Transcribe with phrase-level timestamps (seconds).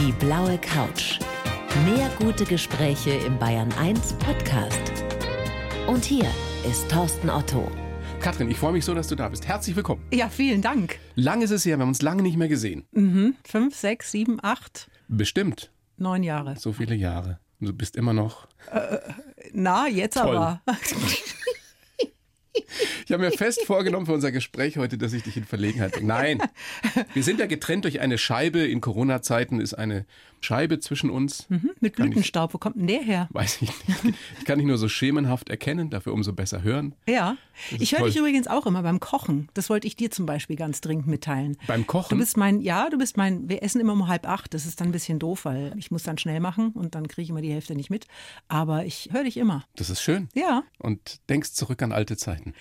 [0.00, 1.18] Die blaue Couch.
[1.84, 4.80] Mehr gute Gespräche im Bayern 1 Podcast.
[5.86, 6.24] Und hier
[6.66, 7.70] ist Thorsten Otto.
[8.20, 9.46] Katrin, ich freue mich so, dass du da bist.
[9.46, 10.02] Herzlich willkommen.
[10.10, 10.98] Ja, vielen Dank.
[11.16, 12.86] Lang ist es her, wir haben uns lange nicht mehr gesehen.
[12.92, 13.36] Mhm.
[13.44, 16.56] Fünf, sechs, sieben, acht, Bestimmt neun Jahre.
[16.56, 17.38] so viele Jahre.
[17.60, 18.48] Du bist immer noch.
[19.52, 20.34] Na, jetzt Toll.
[20.36, 20.62] aber.
[23.04, 26.06] Ich habe mir fest vorgenommen für unser Gespräch heute, dass ich dich in Verlegenheit bringe.
[26.06, 26.42] Nein,
[27.14, 28.60] wir sind ja getrennt durch eine Scheibe.
[28.60, 30.06] In Corona-Zeiten ist eine
[30.40, 31.48] Scheibe zwischen uns.
[31.50, 33.28] Mhm, Mit Blütenstaub, wo kommt denn der her?
[33.30, 34.14] Weiß ich nicht.
[34.38, 36.94] Ich kann dich nur so schemenhaft erkennen, dafür umso besser hören.
[37.08, 37.36] Ja.
[37.78, 39.48] Ich höre dich übrigens auch immer beim Kochen.
[39.54, 41.56] Das wollte ich dir zum Beispiel ganz dringend mitteilen.
[41.66, 42.10] Beim Kochen?
[42.10, 44.54] Du bist mein, ja, du bist mein, wir essen immer um halb acht.
[44.54, 47.22] Das ist dann ein bisschen doof, weil ich muss dann schnell machen und dann kriege
[47.22, 48.06] ich immer die Hälfte nicht mit.
[48.48, 49.64] Aber ich höre dich immer.
[49.76, 50.28] Das ist schön.
[50.34, 50.62] Ja.
[50.78, 52.54] Und denkst zurück an alte Zeiten.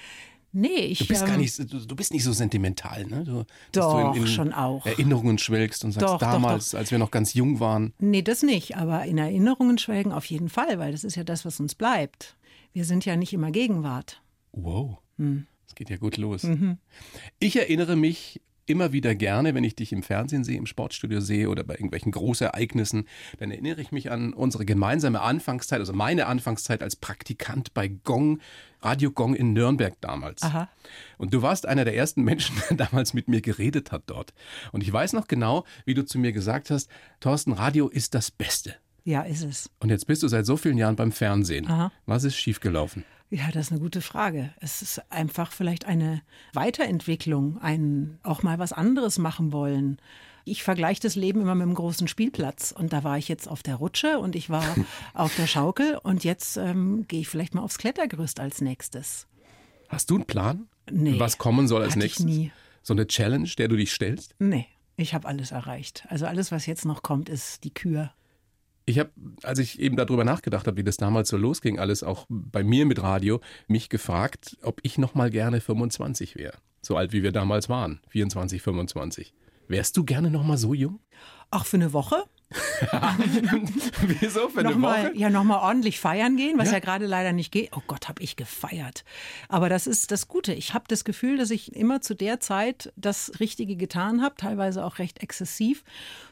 [0.52, 1.00] Nee, ich.
[1.00, 3.24] Du bist ähm, gar nicht, du, du bist nicht so sentimental, ne?
[3.24, 4.86] Du, dass Doch, du schon auch.
[4.86, 7.94] Erinnerungen schwelgst und sagst, Doch, doch, damals, als wir noch ganz jung waren.
[8.00, 11.46] Nee, das nicht, aber in Erinnerungen schwelgen auf jeden Fall, weil das ist ja das,
[11.46, 12.36] was uns bleibt.
[12.74, 14.22] Wir sind ja nicht immer Gegenwart.
[14.52, 15.46] Wow, Hm.
[15.68, 16.44] das geht ja gut los.
[16.44, 16.78] Mhm.
[17.40, 21.50] Ich erinnere mich immer wieder gerne, wenn ich dich im Fernsehen sehe, im Sportstudio sehe
[21.50, 23.08] oder bei irgendwelchen Großereignissen,
[23.40, 28.40] dann erinnere ich mich an unsere gemeinsame Anfangszeit, also meine Anfangszeit als Praktikant bei Gong,
[28.82, 30.44] Radio Gong in Nürnberg damals.
[30.44, 30.70] Aha.
[31.18, 34.34] Und du warst einer der ersten Menschen, der damals mit mir geredet hat dort.
[34.72, 38.32] Und ich weiß noch genau, wie du zu mir gesagt hast, Thorsten, Radio ist das
[38.32, 38.76] Beste.
[39.04, 39.70] Ja, ist es.
[39.80, 41.68] Und jetzt bist du seit so vielen Jahren beim Fernsehen.
[41.68, 41.92] Aha.
[42.06, 43.04] Was ist schiefgelaufen?
[43.32, 44.54] Ja, das ist eine gute Frage.
[44.60, 46.22] Es ist einfach vielleicht eine
[46.54, 49.98] Weiterentwicklung, ein auch mal was anderes machen wollen.
[50.46, 52.72] Ich vergleiche das Leben immer mit einem großen Spielplatz.
[52.72, 54.64] Und da war ich jetzt auf der Rutsche und ich war
[55.14, 59.28] auf der Schaukel und jetzt ähm, gehe ich vielleicht mal aufs Klettergerüst als nächstes.
[59.90, 60.68] Hast du einen Plan?
[60.92, 62.26] Nee, Was kommen soll als hatte ich nächstes?
[62.26, 62.52] nie.
[62.82, 64.34] So eine Challenge, der du dich stellst?
[64.40, 66.06] Nee, ich habe alles erreicht.
[66.10, 68.12] Also alles, was jetzt noch kommt, ist die Kür.
[68.90, 69.12] Ich habe,
[69.44, 72.88] als ich eben darüber nachgedacht habe, wie das damals so losging, alles auch bei mir
[72.88, 76.58] mit Radio, mich gefragt, ob ich noch mal gerne 25 wäre.
[76.82, 79.32] So alt wie wir damals waren, 24, 25.
[79.68, 81.00] Wärst du gerne noch mal so jung?
[81.52, 82.16] Auch für eine Woche?
[84.20, 85.18] Wieso für eine Nochmal, Woche?
[85.18, 86.74] ja, nochmal ordentlich feiern gehen, was Ja.
[86.76, 87.70] ja, gerade leider nicht geht.
[87.76, 89.04] Oh Gott, habe ich gefeiert.
[89.50, 90.54] Aber das ist das Gute.
[90.54, 94.84] Ich habe das Gefühl, dass ich immer zu der Zeit das Richtige getan habe, teilweise
[94.84, 95.84] auch recht exzessiv,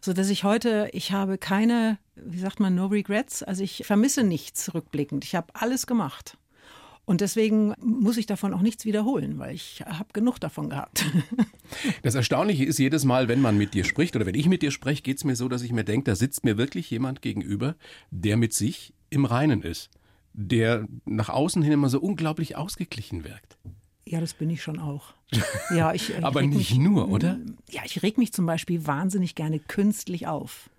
[0.01, 3.43] so dass ich heute, ich habe keine, wie sagt man, no regrets.
[3.43, 5.23] Also ich vermisse nichts rückblickend.
[5.23, 6.37] Ich habe alles gemacht.
[7.07, 11.05] Und deswegen muss ich davon auch nichts wiederholen, weil ich habe genug davon gehabt.
[12.01, 14.71] Das Erstaunliche ist, jedes Mal, wenn man mit dir spricht oder wenn ich mit dir
[14.71, 17.75] spreche, geht es mir so, dass ich mir denke, da sitzt mir wirklich jemand gegenüber,
[18.09, 19.89] der mit sich im Reinen ist.
[20.33, 23.57] Der nach außen hin immer so unglaublich ausgeglichen wirkt.
[24.05, 25.13] Ja, das bin ich schon auch.
[25.75, 27.37] Ja, ich, ich Aber nicht mich, nur, oder?
[27.69, 30.69] Ja, ich reg mich zum Beispiel wahnsinnig gerne künstlich auf.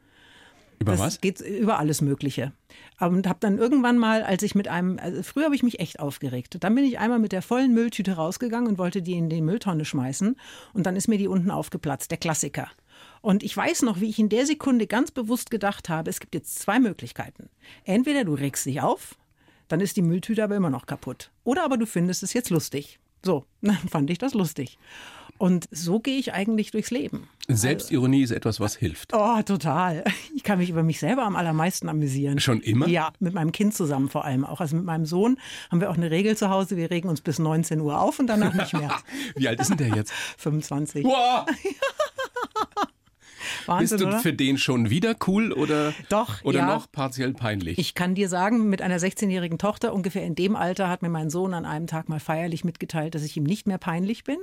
[0.78, 1.20] Über das was?
[1.20, 2.52] geht über alles Mögliche.
[3.00, 6.00] Und habe dann irgendwann mal, als ich mit einem, also früher habe ich mich echt
[6.00, 6.56] aufgeregt.
[6.60, 9.84] Dann bin ich einmal mit der vollen Mülltüte rausgegangen und wollte die in die Mülltonne
[9.84, 10.36] schmeißen.
[10.72, 12.68] Und dann ist mir die unten aufgeplatzt, der Klassiker.
[13.20, 16.34] Und ich weiß noch, wie ich in der Sekunde ganz bewusst gedacht habe, es gibt
[16.34, 17.48] jetzt zwei Möglichkeiten.
[17.84, 19.16] Entweder du regst dich auf,
[19.68, 21.30] dann ist die Mülltüte aber immer noch kaputt.
[21.44, 22.98] Oder aber du findest es jetzt lustig.
[23.24, 24.78] So, dann fand ich das lustig.
[25.38, 27.28] Und so gehe ich eigentlich durchs Leben.
[27.46, 29.14] Selbstironie ist etwas, was hilft.
[29.14, 30.04] Oh, total.
[30.34, 32.40] Ich kann mich über mich selber am allermeisten amüsieren.
[32.40, 32.88] Schon immer?
[32.88, 34.60] Ja, mit meinem Kind zusammen vor allem auch.
[34.60, 35.38] Also mit meinem Sohn
[35.70, 36.76] haben wir auch eine Regel zu Hause.
[36.76, 38.90] Wir regen uns bis 19 Uhr auf und danach nicht mehr.
[39.36, 40.12] Wie alt ist denn der jetzt?
[40.38, 41.06] 25.
[43.68, 44.18] Wow, bist Wahnsinn, du oder?
[44.20, 46.66] für den schon wieder cool oder, Doch, oder ja.
[46.66, 47.78] noch partiell peinlich?
[47.78, 51.30] Ich kann dir sagen, mit einer 16-jährigen Tochter, ungefähr in dem Alter, hat mir mein
[51.30, 54.38] Sohn an einem Tag mal feierlich mitgeteilt, dass ich ihm nicht mehr peinlich bin.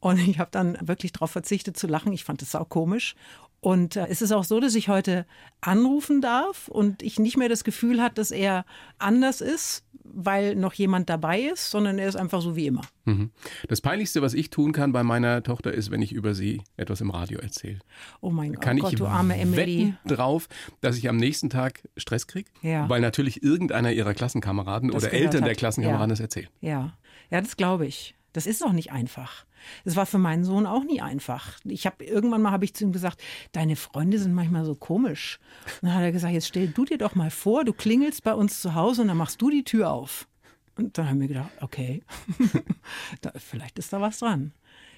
[0.00, 2.12] Und ich habe dann wirklich darauf verzichtet zu lachen.
[2.12, 3.14] Ich fand das auch komisch.
[3.60, 5.26] Und äh, es ist auch so, dass ich heute
[5.60, 8.64] anrufen darf und ich nicht mehr das Gefühl hat, dass er
[8.98, 12.82] anders ist, weil noch jemand dabei ist, sondern er ist einfach so wie immer.
[13.04, 13.30] Mhm.
[13.66, 17.00] Das Peinlichste, was ich tun kann bei meiner Tochter, ist, wenn ich über sie etwas
[17.00, 17.80] im Radio erzähle.
[18.20, 19.94] Oh mein Kann oh Gott, ich du arme Emily.
[20.06, 20.48] drauf,
[20.80, 22.48] dass ich am nächsten Tag Stress kriege?
[22.62, 22.88] Ja.
[22.88, 25.58] Weil natürlich irgendeiner ihrer Klassenkameraden Das oder Eltern der hat.
[25.58, 26.12] Klassenkameraden Ja.
[26.12, 26.48] das erzählen.
[26.60, 26.96] Ja,
[27.30, 28.14] ja, das glaube ich.
[28.32, 29.46] Das ist auch nicht einfach.
[29.84, 31.58] Das war für meinen Sohn auch nie einfach.
[31.64, 33.22] Ich habe irgendwann mal habe ich zu ihm gesagt,
[33.52, 35.38] deine Freunde sind manchmal so komisch.
[35.80, 38.34] Und dann hat er gesagt, jetzt stell du dir doch mal vor, du klingelst bei
[38.34, 40.28] uns zu Hause und dann machst du die Tür auf.
[40.76, 42.02] Und dann haben wir gedacht, okay,
[43.20, 44.52] da, vielleicht ist da was dran.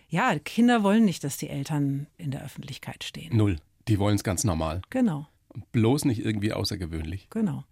[0.09, 3.37] Ja, Kinder wollen nicht, dass die Eltern in der Öffentlichkeit stehen.
[3.37, 3.57] Null.
[3.89, 4.83] Die wollen es ganz normal.
[4.91, 5.27] Genau,
[5.73, 7.29] Bloß nicht irgendwie außergewöhnlich.
[7.31, 7.65] genau.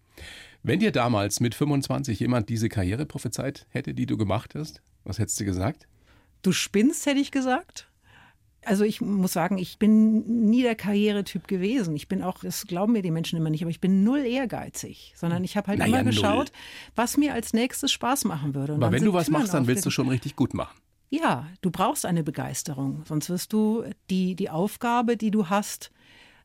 [0.63, 5.19] Wenn dir damals mit 25 jemand diese Karriere prophezeit hätte, die du gemacht hast, was
[5.19, 5.87] hättest du gesagt?
[6.43, 7.89] Du spinnst, hätte ich gesagt.
[8.65, 11.95] Also ich muss sagen, ich bin nie der Karrieretyp gewesen.
[11.97, 15.15] Ich bin auch, das glauben mir die Menschen immer nicht, aber ich bin null ehrgeizig,
[15.17, 16.93] sondern ich habe halt Naja, immer geschaut, null.
[16.97, 18.75] was mir als nächstes Spaß machen würde.
[18.75, 20.77] Und Aber wenn du was machst, dann willst du schon richtig gut machen.
[21.09, 25.91] Ja, du brauchst eine Begeisterung, sonst wirst du die, die Aufgabe, die du hast,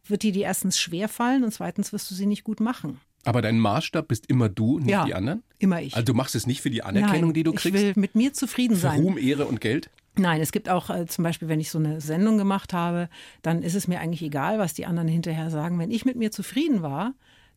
[0.06, 3.02] wird dir die erstens schwer fallen und zweitens wirst du sie nicht gut machen.
[3.26, 5.44] Aber dein Maßstab bist immer du, nicht Ja, die anderen?
[5.60, 5.94] immer ich.
[5.96, 7.82] Also du machst es nicht für die Anerkennung, Nein, die du Ich kriegst?
[7.82, 9.00] will mit mir zufrieden Für sein.
[9.02, 9.90] Ruhm, Ehre und Geld?
[10.16, 13.10] Nein, es gibt auch äh, zum Beispiel, wenn ich so eine Sendung gemacht habe,
[13.42, 15.80] dann ist es mir eigentlich egal, was die anderen hinterher sagen.
[15.80, 17.14] Wenn ich mit mir zufrieden war,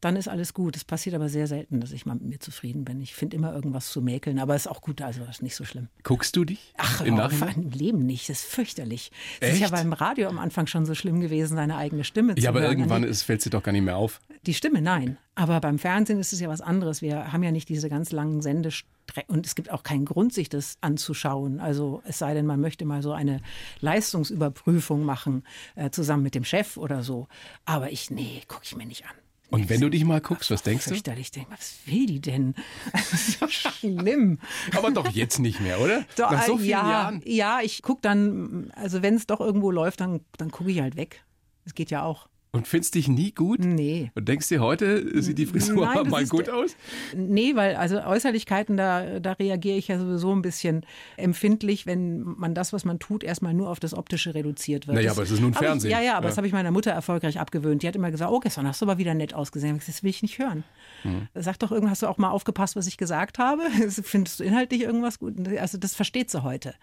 [0.06, 0.76] dann ist alles gut.
[0.76, 3.00] Es passiert aber sehr selten, dass ich mal mit mir zufrieden bin.
[3.00, 5.88] Ich finde immer irgendwas zu mäkeln, aber ist auch gut, also ist nicht so schlimm.
[6.04, 6.72] Guckst du dich?
[6.76, 7.62] Ach, im Nachhinein?
[7.62, 8.28] im Leben nicht.
[8.28, 9.10] Das ist fürchterlich.
[9.40, 12.40] Es ist ja beim Radio am Anfang schon so schlimm gewesen, seine eigene Stimme zu
[12.42, 12.70] Ja, aber hören.
[12.78, 14.20] irgendwann ist, fällt sie doch gar nicht mehr auf.
[14.46, 15.16] Die Stimme, nein.
[15.34, 17.02] Aber beim Fernsehen ist es ja was anderes.
[17.02, 20.48] Wir haben ja nicht diese ganz langen Sendestrecken und es gibt auch keinen Grund, sich
[20.48, 21.58] das anzuschauen.
[21.60, 23.40] Also es sei denn, man möchte mal so eine
[23.80, 25.42] Leistungsüberprüfung machen,
[25.74, 27.28] äh, zusammen mit dem Chef oder so.
[27.64, 29.14] Aber ich, nee, gucke ich mir nicht an.
[29.50, 30.90] Und wenn du dich mal guckst, was denkst du?
[30.90, 32.54] Fürchterlich, denke, was will die denn?
[32.92, 34.38] Das ist so schlimm.
[34.76, 36.04] Aber doch jetzt nicht mehr, oder?
[36.16, 37.22] Doch, Nach so äh, vielen ja, Jahren.
[37.24, 40.96] ja, ich gucke dann, also wenn es doch irgendwo läuft, dann, dann gucke ich halt
[40.96, 41.24] weg.
[41.64, 42.28] Das geht ja auch.
[42.52, 43.60] Und findest dich nie gut?
[43.60, 44.10] Nee.
[44.14, 46.74] Und denkst dir, heute sieht die Frisur Nein, mal gut aus?
[47.14, 50.86] Nee, weil also Äußerlichkeiten, da, da reagiere ich ja sowieso ein bisschen
[51.18, 54.94] empfindlich, wenn man das, was man tut, erstmal nur auf das Optische reduziert wird.
[54.94, 55.90] Naja, Das aber es ist nun hab ich- Fernsehen.
[55.90, 56.28] Ja, ja, aber Ja.
[56.30, 57.82] das habe ich meiner Mutter erfolgreich abgewöhnt.
[57.82, 59.78] Die hat immer gesagt, oh, gestern hast du aber wieder nett ausgesehen.
[59.86, 60.64] Das will ich nicht hören.
[61.04, 61.28] Mhm.
[61.34, 63.64] Sag doch irgendwann, hast du auch mal aufgepasst, was ich gesagt habe?
[64.02, 65.34] Findest du inhaltlich irgendwas gut?
[65.58, 66.74] Also das versteht sie heute.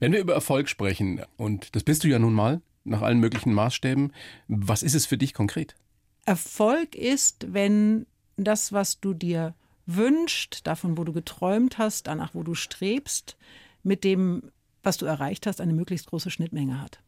[0.00, 3.52] Wenn wir über Erfolg sprechen, und das bist du ja nun mal, nach allen möglichen
[3.52, 4.12] Maßstäben,
[4.48, 5.74] was ist es für dich konkret?
[6.24, 8.06] Erfolg ist, wenn
[8.36, 9.54] das, was du dir
[9.86, 13.36] wünschst, davon, wo du geträumt hast, danach, wo du strebst,
[13.82, 14.50] mit dem,
[14.82, 17.00] was du erreicht hast, eine möglichst große Schnittmenge hat.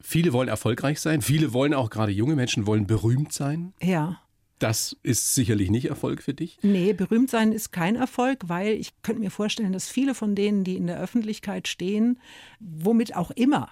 [0.00, 3.72] Viele wollen erfolgreich sein, viele wollen auch gerade junge Menschen wollen berühmt sein.
[3.80, 4.20] Ja.
[4.58, 6.58] Das ist sicherlich nicht Erfolg für dich.
[6.62, 10.64] Nee, berühmt sein ist kein Erfolg, weil ich könnte mir vorstellen, dass viele von denen,
[10.64, 12.18] die in der Öffentlichkeit stehen,
[12.58, 13.70] womit auch immer,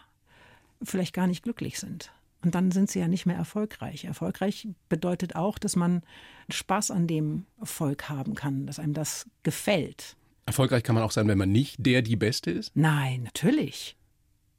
[0.82, 2.12] vielleicht gar nicht glücklich sind.
[2.42, 4.04] Und dann sind sie ja nicht mehr erfolgreich.
[4.04, 6.02] Erfolgreich bedeutet auch, dass man
[6.48, 10.16] Spaß an dem Erfolg haben kann, dass einem das gefällt.
[10.46, 12.74] Erfolgreich kann man auch sein, wenn man nicht der, die Beste ist.
[12.74, 13.96] Nein, natürlich.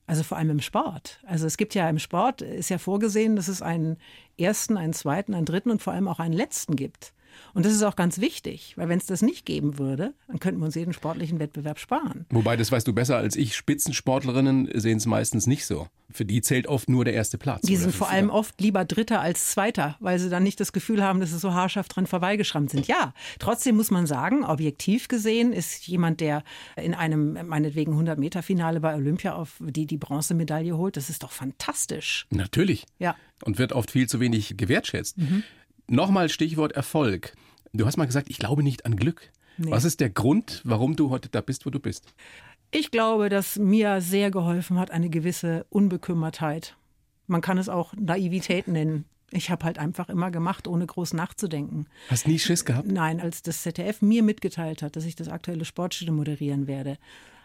[0.08, 1.20] Also vor allem im Sport.
[1.26, 3.98] Also es gibt ja im Sport, ist ja vorgesehen, dass es einen
[4.38, 7.14] ersten, einen zweiten, einen dritten und vor allem auch einen letzten gibt.
[7.54, 10.60] Und das ist auch ganz wichtig, weil wenn es das nicht geben würde, dann könnten
[10.60, 12.26] wir uns jeden sportlichen Wettbewerb sparen.
[12.30, 15.88] Wobei, das weißt du besser als ich, Spitzensportlerinnen sehen es meistens nicht so.
[16.12, 17.62] Für die zählt oft nur der erste Platz.
[17.62, 21.04] Die sind vor allem oft lieber Dritter als Zweiter, weil sie dann nicht das Gefühl
[21.04, 22.88] haben, dass sie so haarscharf dran vorbeigeschrammt sind.
[22.88, 26.44] Ja, trotzdem muss man sagen, objektiv gesehen ist jemand, der
[26.76, 32.26] in einem meinetwegen 100-Meter-Finale bei Olympia auf die, die Bronzemedaille holt, das ist doch fantastisch.
[32.32, 32.88] Natürlich.
[32.98, 33.16] Ja.
[33.44, 35.16] Und wird oft viel zu wenig gewertschätzt.
[35.90, 37.34] Nochmal Stichwort Erfolg.
[37.74, 39.32] Du hast mal gesagt, ich glaube nicht an Glück.
[39.58, 39.72] Nee.
[39.72, 42.14] Was ist der Grund, warum du heute da bist, wo du bist?
[42.72, 46.78] Ich glaube, dass mir sehr geholfen hat eine gewisse Unbekümmertheit.
[47.26, 49.06] Man kann es auch Naivität nennen.
[49.32, 51.88] Ich habe halt einfach immer gemacht, ohne groß nachzudenken.
[52.10, 52.88] Hast nie Schiss gehabt?
[52.88, 56.98] Nein, als das ZDF mir mitgeteilt hat, dass ich das aktuelle Sportstudio moderieren werde,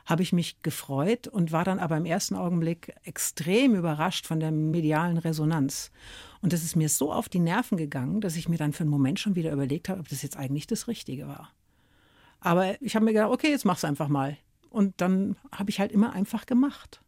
[0.07, 4.51] habe ich mich gefreut und war dann aber im ersten Augenblick extrem überrascht von der
[4.51, 5.91] medialen Resonanz.
[6.43, 8.91] Und das ist mir so auf die Nerven gegangen, dass ich mir dann für einen
[8.91, 11.51] Moment schon wieder überlegt habe, ob das jetzt eigentlich das Richtige war.
[12.41, 14.37] Aber ich habe mir gedacht, okay, jetzt mach's einfach mal.
[14.69, 17.01] Und dann habe ich halt immer einfach gemacht.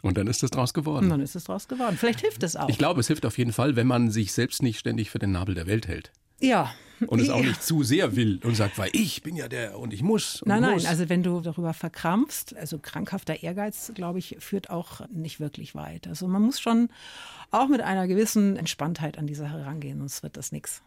[0.00, 1.08] Und dann ist das draus Und geworden.
[1.10, 1.96] dann ist es draus geworden.
[1.98, 2.68] Vielleicht hilft es auch.
[2.68, 5.32] Ich glaube, es hilft auf jeden Fall, wenn man sich selbst nicht ständig für den
[5.32, 6.12] Nabel der Welt hält.
[6.40, 6.74] Ja.
[7.06, 9.92] Und es auch nicht zu sehr will und sagt, weil ich bin ja der und
[9.92, 10.42] ich muss.
[10.42, 10.86] Und Nein, nein, muss.
[10.86, 16.06] also wenn du darüber verkrampfst, also krankhafter Ehrgeiz, glaube ich, führt auch nicht wirklich weit.
[16.06, 16.88] Also man muss schon
[17.50, 20.82] auch mit einer gewissen Entspanntheit an die Sache rangehen, sonst wird das nichts.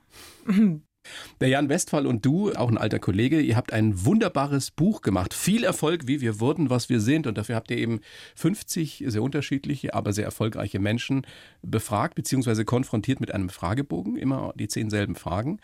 [1.42, 5.34] Der Jan Westphal und du, auch ein alter Kollege, ihr habt ein wunderbares Buch gemacht.
[5.34, 7.28] Viel Erfolg, wie wir wurden, was wir sind.
[7.28, 8.02] Und dafür habt ihr eben
[8.36, 11.26] 50 sehr unterschiedliche, aber sehr erfolgreiche Menschen
[11.62, 15.60] befragt, beziehungsweise konfrontiert mit einem Fragebogen, immer die zehn selben Fragen.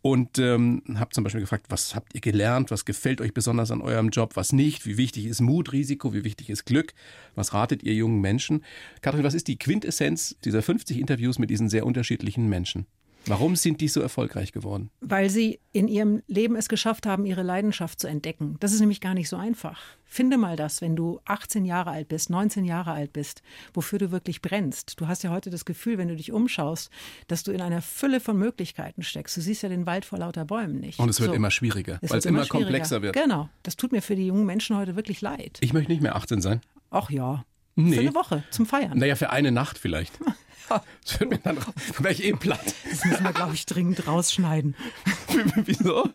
[0.00, 3.82] Und ähm, habt zum Beispiel gefragt, was habt ihr gelernt, was gefällt euch besonders an
[3.82, 6.94] eurem Job, was nicht, wie wichtig ist Mut, Risiko, wie wichtig ist Glück,
[7.34, 8.64] was ratet ihr jungen Menschen?
[9.02, 12.86] Kathrin, was ist die Quintessenz dieser 50 Interviews mit diesen sehr unterschiedlichen Menschen?
[13.26, 14.90] Warum sind die so erfolgreich geworden?
[15.00, 18.56] Weil sie in ihrem Leben es geschafft haben, ihre Leidenschaft zu entdecken.
[18.60, 19.80] Das ist nämlich gar nicht so einfach.
[20.04, 23.42] Finde mal das, wenn du 18 Jahre alt bist, 19 Jahre alt bist,
[23.74, 24.98] wofür du wirklich brennst.
[24.98, 26.90] Du hast ja heute das Gefühl, wenn du dich umschaust,
[27.26, 29.36] dass du in einer Fülle von Möglichkeiten steckst.
[29.36, 30.98] Du siehst ja den Wald vor lauter Bäumen nicht.
[30.98, 31.36] Und es wird So.
[31.36, 32.64] immer schwieriger, weil es immer schwieriger.
[32.64, 33.14] komplexer wird.
[33.14, 33.50] Genau.
[33.62, 35.58] Das tut mir für die jungen Menschen heute wirklich leid.
[35.60, 36.62] Ich möchte nicht mehr 18 sein.
[36.90, 37.44] Ach ja.
[37.78, 37.94] Nee.
[37.94, 38.98] Für eine Woche zum Feiern.
[38.98, 40.18] Naja, für eine Nacht vielleicht.
[41.02, 41.56] Das wird mir dann
[41.98, 42.60] wäre ich eh platt.
[42.90, 44.76] Das müssen wir, glaube ich, dringend rausschneiden.
[45.64, 46.10] Wieso?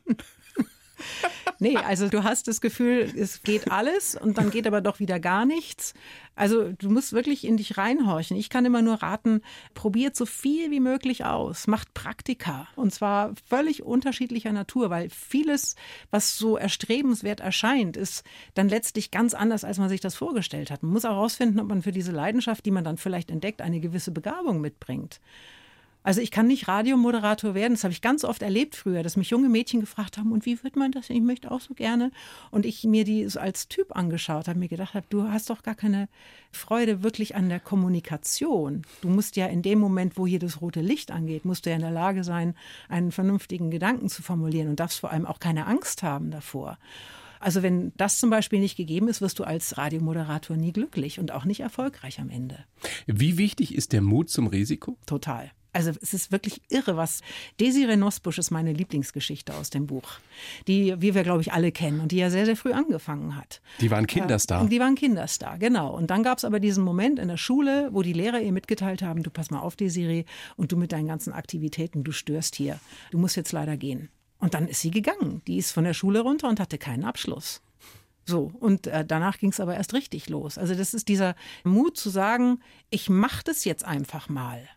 [1.64, 5.18] Nee, also du hast das Gefühl, es geht alles und dann geht aber doch wieder
[5.18, 5.94] gar nichts.
[6.36, 8.36] Also du musst wirklich in dich reinhorchen.
[8.36, 9.40] Ich kann immer nur raten,
[9.74, 15.78] probiert so viel wie möglich aus, macht Praktika und zwar völlig unterschiedlicher Natur, weil vieles,
[16.12, 20.84] was so erstrebenswert erscheint, ist dann letztlich ganz anders, als man sich das vorgestellt hat.
[20.84, 23.80] Man muss auch herausfinden, ob man für diese Leidenschaft, die man dann vielleicht entdeckt, eine
[23.80, 25.22] gewisse Begabung mitbringt.
[26.04, 27.74] Also ich kann nicht Radiomoderator werden.
[27.74, 30.62] Das habe ich ganz oft erlebt früher, dass mich junge Mädchen gefragt haben, und wie
[30.64, 31.10] wird man das?
[31.10, 32.12] Ich möchte auch so gerne.
[32.52, 35.64] Und ich mir die so als Typ angeschaut habe, mir gedacht habe, du hast doch
[35.64, 36.10] gar keine
[36.52, 38.84] Freude wirklich an der Kommunikation.
[39.02, 41.76] Du musst ja in dem Moment, wo hier das rote Licht angeht, musst du ja
[41.76, 42.56] in der Lage sein,
[42.90, 46.78] einen vernünftigen Gedanken zu formulieren und darfst vor allem auch keine Angst haben davor.
[47.40, 51.32] Also wenn das zum Beispiel nicht gegeben ist, wirst du als Radiomoderator nie glücklich und
[51.34, 52.64] auch nicht erfolgreich am Ende.
[53.06, 54.98] Wie wichtig ist der Mut zum Risiko?
[55.06, 55.52] Total.
[55.74, 57.22] Also es ist wirklich irre, was
[57.60, 60.20] Desiree Nussbusch ist meine Lieblingsgeschichte aus dem Buch,
[60.68, 63.62] die, wie wir glaube ich alle kennen und die ja sehr, sehr früh angefangen hat.
[63.82, 64.68] Die waren Kinderstar.
[64.68, 65.94] Die waren Kinderstar, genau.
[65.96, 69.02] Und dann gab es aber diesen Moment in der Schule, wo die Lehrer ihr mitgeteilt
[69.02, 70.26] haben, du pass mal auf, Desiree,
[70.56, 72.80] und du mit deinen ganzen Aktivitäten, du störst hier.
[73.12, 74.10] Du musst jetzt leider gehen.
[74.40, 75.42] Und dann ist sie gegangen.
[75.48, 77.62] Die ist von der Schule runter und hatte keinen Abschluss.
[78.26, 80.58] So, und äh, danach ging es aber erst richtig los.
[80.58, 84.68] Also das ist dieser Mut zu sagen, ich mache das jetzt einfach mal.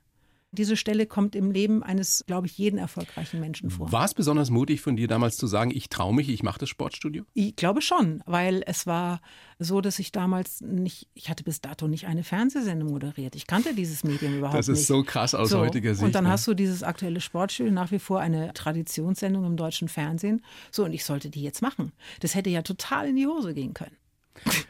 [0.57, 3.93] Diese Stelle kommt im Leben eines, glaube ich, jeden erfolgreichen Menschen vor.
[3.93, 6.69] War es besonders mutig von dir damals zu sagen, ich traue mich, ich mache das
[6.69, 7.25] Sportstudio?
[7.35, 9.21] Ich glaube schon, weil es war
[9.59, 13.37] so, dass ich damals nicht, ich hatte bis dato nicht eine Fernsehsendung moderiert.
[13.37, 14.69] Ich kannte dieses Medium überhaupt nicht.
[14.69, 14.87] Das ist nicht.
[14.89, 16.05] so krass aus so, heutiger Sicht.
[16.05, 16.31] Und dann ne?
[16.31, 20.43] hast du dieses aktuelle Sportstudio, nach wie vor eine Traditionssendung im deutschen Fernsehen.
[20.71, 21.93] So, und ich sollte die jetzt machen.
[22.21, 23.97] Das hätte ja total in die Hose gehen können.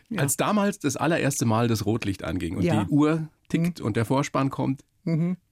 [0.09, 0.21] Ja.
[0.21, 2.85] Als damals das allererste Mal das Rotlicht anging und Ja.
[2.85, 4.83] die Uhr tickt und der Vorspann kommt,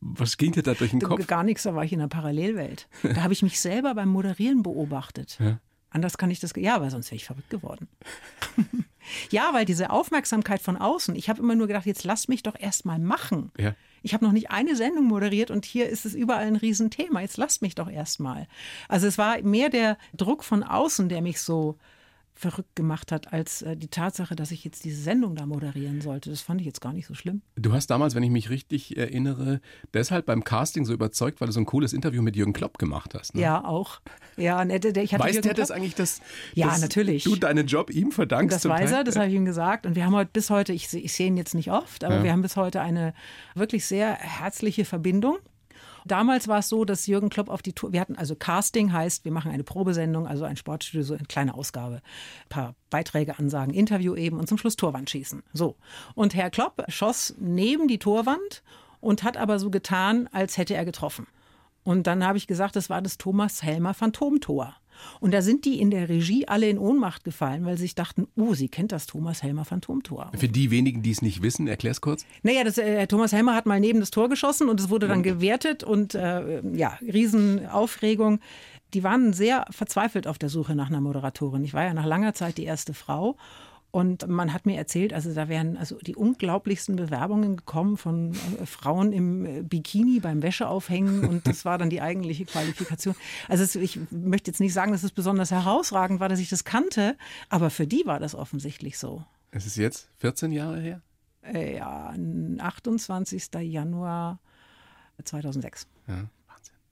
[0.00, 1.26] was ging dir da durch den Kopf?
[1.26, 2.88] Gar nichts, da war ich in einer Parallelwelt.
[3.02, 5.38] Da habe ich mich selber beim Moderieren beobachtet.
[5.40, 5.60] Ja.
[5.94, 6.52] Anders kann ich das.
[6.56, 7.86] Ja, aber sonst wäre ich verrückt geworden.
[9.30, 12.58] ja, weil diese Aufmerksamkeit von außen, ich habe immer nur gedacht, jetzt lass mich doch
[12.58, 13.52] erst mal machen.
[13.56, 13.76] Ja.
[14.02, 17.20] Ich habe noch nicht eine Sendung moderiert und hier ist es überall ein Riesenthema.
[17.20, 18.48] Jetzt lasst mich doch erst mal.
[18.88, 21.78] Also es war mehr der Druck von außen, der mich so
[22.36, 26.30] verrückt gemacht hat, als äh, die Tatsache, dass ich jetzt diese Sendung da moderieren sollte.
[26.30, 27.42] Das fand ich jetzt gar nicht so schlimm.
[27.54, 29.60] Du hast damals, wenn ich mich richtig erinnere,
[29.92, 33.14] deshalb beim Casting so überzeugt, weil du so ein cooles Interview mit Jürgen Klopp gemacht
[33.14, 33.36] hast.
[33.36, 33.42] Ne?
[33.42, 34.00] Ja, auch.
[34.36, 36.20] Ja, der, ich hatte Weiß Jürgen der das eigentlich, dass,
[36.54, 37.22] Ja, dass natürlich.
[37.22, 38.54] du deinen Job ihm verdankst?
[38.56, 39.00] Das zum weiß Teil?
[39.00, 39.86] er, das habe ich ihm gesagt.
[39.86, 42.24] Und wir haben heute bis heute, ich, ich sehe ihn jetzt nicht oft, aber Ja.
[42.24, 43.14] wir haben bis heute eine
[43.54, 45.38] wirklich sehr herzliche Verbindung.
[46.04, 49.24] Damals war es so, dass Jürgen Klopp auf die Tour, wir hatten also Casting heißt,
[49.24, 53.72] wir machen eine Probesendung, also ein Sportstudio, so eine kleine Ausgabe, ein paar Beiträge ansagen,
[53.72, 55.42] Interview eben und zum Schluss Torwand schießen.
[55.52, 55.76] So.
[56.14, 58.62] Und Herr Klopp schoss neben die Torwand
[59.00, 61.26] und hat aber so getan, als hätte er getroffen.
[61.84, 64.74] Und dann habe ich gesagt, das war das Thomas Helmer Phantomtor.
[65.20, 68.26] Und da sind die in der Regie alle in Ohnmacht gefallen, weil sie sich dachten,
[68.36, 70.30] oh, sie kennt das Thomas Helmer Phantomtor.
[70.36, 72.24] Für die wenigen, die es nicht wissen, erklär's kurz.
[72.42, 75.22] Naja, das, äh, Thomas Helmer hat mal neben das Tor geschossen und es wurde dann
[75.22, 78.40] gewertet und äh, ja, Riesenaufregung.
[78.94, 81.64] Die waren sehr verzweifelt auf der Suche nach einer Moderatorin.
[81.64, 83.36] Ich war ja nach langer Zeit die erste Frau.
[83.94, 88.66] Und man hat mir erzählt, also da wären also die unglaublichsten Bewerbungen gekommen von äh,
[88.66, 93.14] Frauen im äh, Bikini beim Wäscheaufhängen und das war dann die eigentliche Qualifikation.
[93.48, 96.64] Also es, ich möchte jetzt nicht sagen, dass es besonders herausragend war, dass ich das
[96.64, 97.16] kannte,
[97.50, 99.24] aber für die war das offensichtlich so.
[99.52, 101.00] Es ist jetzt 14 Jahre her.
[101.42, 102.12] Äh, ja,
[102.58, 103.48] 28.
[103.60, 104.40] Januar
[105.22, 105.86] 2006.
[106.08, 106.24] Ja,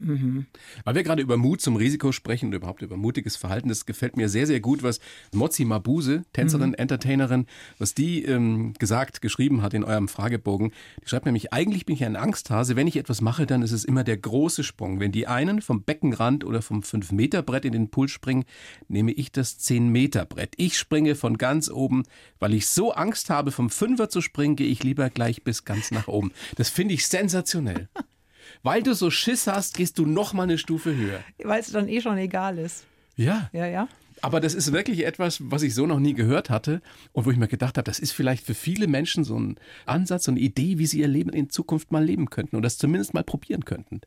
[0.09, 0.47] Wahnsinn.
[0.85, 4.17] Weil wir gerade über Mut zum Risiko sprechen und überhaupt über mutiges Verhalten, das gefällt
[4.17, 5.01] mir sehr, sehr gut, was
[5.33, 7.47] Mozi Mabuse, Tänzerin, Entertainerin,
[7.79, 10.73] was die ähm, gesagt, geschrieben hat in eurem Fragebogen.
[11.03, 12.77] Die schreibt nämlich, eigentlich bin ich ein Angsthase.
[12.77, 15.01] Wenn ich etwas mache, dann ist es immer der große Sprung.
[15.01, 18.45] Wenn die einen vom Beckenrand oder vom 5-Meter-Brett in den Pool springen,
[18.89, 20.55] nehme ich das 10-Meter-Brett.
[20.57, 22.05] Ich springe von ganz oben.
[22.39, 25.91] Weil ich so Angst habe, vom Fünfer zu springen, gehe ich lieber gleich bis ganz
[25.91, 26.33] nach oben.
[26.57, 27.89] Das finde ich sensationell.
[28.63, 31.21] Weil du so Schiss hast, gehst du noch mal eine Stufe höher.
[31.43, 32.85] Weil es dann eh schon egal ist.
[33.17, 33.51] Ja.
[33.53, 33.89] Ja, ja.
[34.21, 37.37] Aber das ist wirklich etwas, was ich so noch nie gehört hatte und wo ich
[37.37, 40.79] mir gedacht habe, das ist vielleicht für viele Menschen so ein Ansatz, so eine Idee,
[40.79, 44.01] wie sie ihr Leben in Zukunft mal leben könnten und das zumindest mal probieren könnten.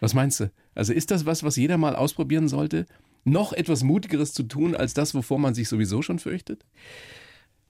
[0.00, 0.50] Was meinst du?
[0.74, 2.86] Also ist das was, was jeder mal ausprobieren sollte?
[3.22, 6.64] Noch etwas Mutigeres zu tun als das, wovor man sich sowieso schon fürchtet?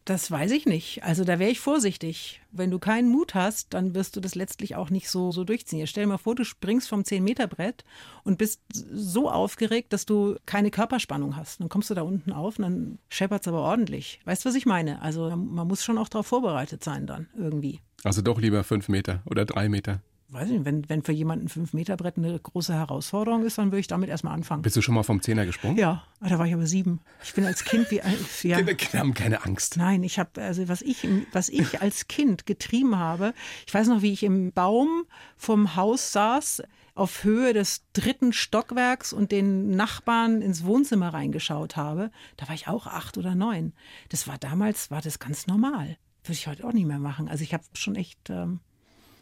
[0.05, 1.05] Das weiß ich nicht.
[1.05, 2.41] Also da wäre ich vorsichtig.
[2.53, 5.79] Wenn du keinen Mut hast, dann wirst du das letztlich auch nicht so, so durchziehen.
[5.79, 7.85] Jetzt stell dir mal vor, du springst vom 10-Meter-Brett
[8.25, 11.61] und bist so aufgeregt, dass du keine Körperspannung hast.
[11.61, 14.21] Dann kommst du da unten auf und dann scheppert es aber ordentlich.
[14.25, 15.03] Weißt du, was ich meine?
[15.03, 17.81] Also man muss schon auch darauf vorbereitet sein dann irgendwie.
[18.03, 20.01] Also doch lieber fünf Meter oder drei Meter
[20.33, 23.81] weiß ich nicht, wenn, wenn für jemanden ein 5-Meter-Brett eine große Herausforderung ist, dann würde
[23.81, 24.63] ich damit erstmal anfangen.
[24.63, 25.77] Bist du schon mal vom Zehner gesprungen?
[25.77, 27.01] Ja, ah, da war ich aber sieben.
[27.23, 28.01] Ich bin als Kind wie.
[28.43, 28.63] Ja.
[28.63, 29.77] Kinder haben keine Angst.
[29.77, 33.35] Nein, ich habe, also was ich, was ich als Kind getrieben habe,
[33.67, 35.05] ich weiß noch, wie ich im Baum
[35.37, 36.63] vom Haus saß,
[36.95, 42.11] auf Höhe des dritten Stockwerks und den Nachbarn ins Wohnzimmer reingeschaut habe.
[42.37, 43.73] Da war ich auch acht oder neun.
[44.09, 45.97] Das war damals, war das ganz normal.
[46.25, 47.29] Würde ich heute auch nicht mehr machen.
[47.29, 48.31] Also ich habe schon echt.
[48.31, 48.61] Ähm,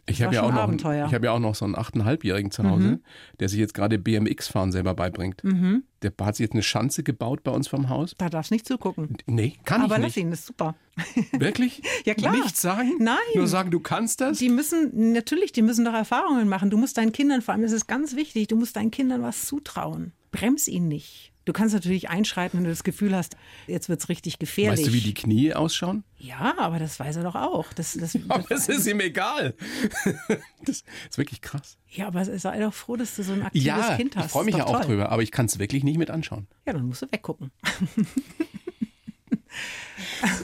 [0.09, 2.87] ich habe ja, auch noch, ich hab ja auch noch so einen achteinhalbjährigen zu Hause,
[2.87, 3.03] mhm.
[3.39, 5.43] der sich jetzt gerade BMX-Fahren selber beibringt.
[5.43, 5.83] Mhm.
[6.01, 8.15] Der hat sich jetzt eine Schanze gebaut bei uns vom Haus.
[8.17, 9.17] Da darfst du nicht zugucken.
[9.25, 9.95] Nee, kann Aber ich nicht.
[9.95, 10.75] Aber lass ihn, das ist super.
[11.37, 11.81] Wirklich?
[12.05, 12.33] ja, klar.
[12.33, 12.93] Nichts sagen?
[12.99, 13.17] Nein.
[13.35, 14.37] Nur sagen, du kannst das?
[14.37, 16.69] Die müssen, natürlich, die müssen doch Erfahrungen machen.
[16.69, 20.13] Du musst deinen Kindern, vor allem, ist ganz wichtig, du musst deinen Kindern was zutrauen.
[20.31, 21.28] Brems ihn nicht.
[21.49, 24.81] Du kannst natürlich einschreiten, wenn du das Gefühl hast, jetzt wird es richtig gefährlich.
[24.81, 26.03] Weißt du, wie die Knie ausschauen?
[26.19, 27.73] Ja, aber das weiß er doch auch.
[27.73, 29.55] Das, das, ja, aber es ist ihm egal.
[30.63, 31.79] Das ist wirklich krass.
[31.89, 34.27] Ja, aber sei doch froh, dass du so ein aktives ja, Kind hast.
[34.27, 34.89] Ich freue mich ja auch toll.
[34.89, 36.45] drüber, aber ich kann es wirklich nicht mit anschauen.
[36.67, 37.49] Ja, dann musst du weggucken.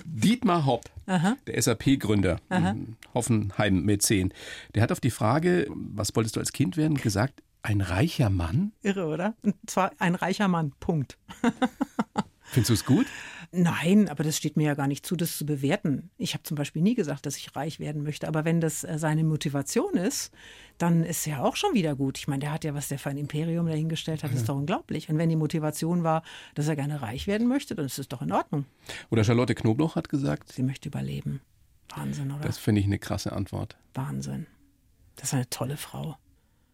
[0.06, 1.38] Dietmar Hopp, Aha.
[1.46, 2.40] der SAP-Gründer,
[3.14, 4.34] Hoffenheim mit 10,
[4.74, 8.72] der hat auf die Frage, was wolltest du als Kind werden, gesagt, ein reicher Mann?
[8.82, 9.36] Irre, oder?
[9.42, 10.72] Und zwar ein reicher Mann.
[10.80, 11.18] Punkt.
[12.44, 13.08] Findest du es gut?
[13.52, 16.10] Nein, aber das steht mir ja gar nicht zu, das zu bewerten.
[16.18, 18.28] Ich habe zum Beispiel nie gesagt, dass ich reich werden möchte.
[18.28, 20.32] Aber wenn das äh, seine Motivation ist,
[20.78, 22.18] dann ist ja auch schon wieder gut.
[22.18, 25.10] Ich meine, der hat ja, was der für ein Imperium dahingestellt hat, ist doch unglaublich.
[25.10, 28.22] Und wenn die Motivation war, dass er gerne reich werden möchte, dann ist es doch
[28.22, 28.66] in Ordnung.
[29.10, 31.42] Oder Charlotte Knobloch hat gesagt, sie möchte überleben.
[31.96, 32.42] Wahnsinn, oder?
[32.42, 33.78] Das finde ich eine krasse Antwort.
[33.94, 34.48] Wahnsinn.
[35.16, 36.18] Das ist eine tolle Frau.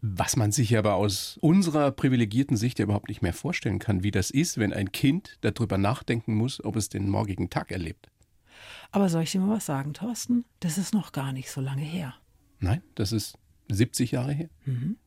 [0.01, 4.10] Was man sich aber aus unserer privilegierten Sicht ja überhaupt nicht mehr vorstellen kann, wie
[4.10, 8.10] das ist, wenn ein Kind darüber nachdenken muss, ob es den morgigen Tag erlebt.
[8.91, 10.46] Aber soll ich dir mal was sagen, Thorsten?
[10.60, 12.15] Das ist noch gar nicht so lange her.
[12.60, 13.38] Nein, das ist
[13.70, 14.50] 70 Jahre her.
[14.65, 14.98] Mhm.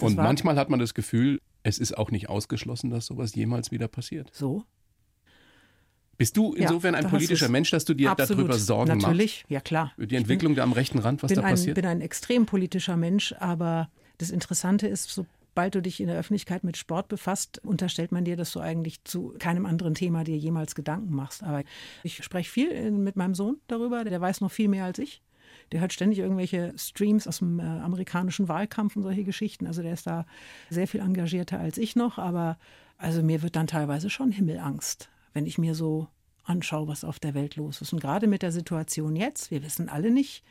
[0.00, 3.86] Und manchmal hat man das Gefühl, es ist auch nicht ausgeschlossen, dass sowas jemals wieder
[3.86, 4.30] passiert.
[4.32, 4.64] So?
[6.16, 9.08] Bist du insofern ja, ein politischer Mensch, dass du dir absolut, darüber Sorgen natürlich, machst?
[9.08, 9.92] Natürlich, ja klar.
[9.98, 11.76] Die Entwicklung bin, da am rechten Rand, was da passiert?
[11.76, 13.90] Ich bin ein extrem politischer Mensch, aber
[14.22, 18.36] das Interessante ist, sobald du dich in der Öffentlichkeit mit Sport befasst, unterstellt man dir,
[18.36, 21.42] dass du eigentlich zu keinem anderen Thema dir jemals Gedanken machst.
[21.42, 21.64] Aber
[22.04, 25.22] ich spreche viel mit meinem Sohn darüber, der weiß noch viel mehr als ich.
[25.72, 29.66] Der hört ständig irgendwelche Streams aus dem äh, amerikanischen Wahlkampf und solche Geschichten.
[29.66, 30.24] Also der ist da
[30.70, 32.18] sehr viel engagierter als ich noch.
[32.18, 32.58] Aber
[32.96, 36.08] also mir wird dann teilweise schon Himmelangst, wenn ich mir so
[36.44, 37.92] anschaue, was auf der Welt los ist.
[37.92, 40.44] Und gerade mit der Situation jetzt, wir wissen alle nicht,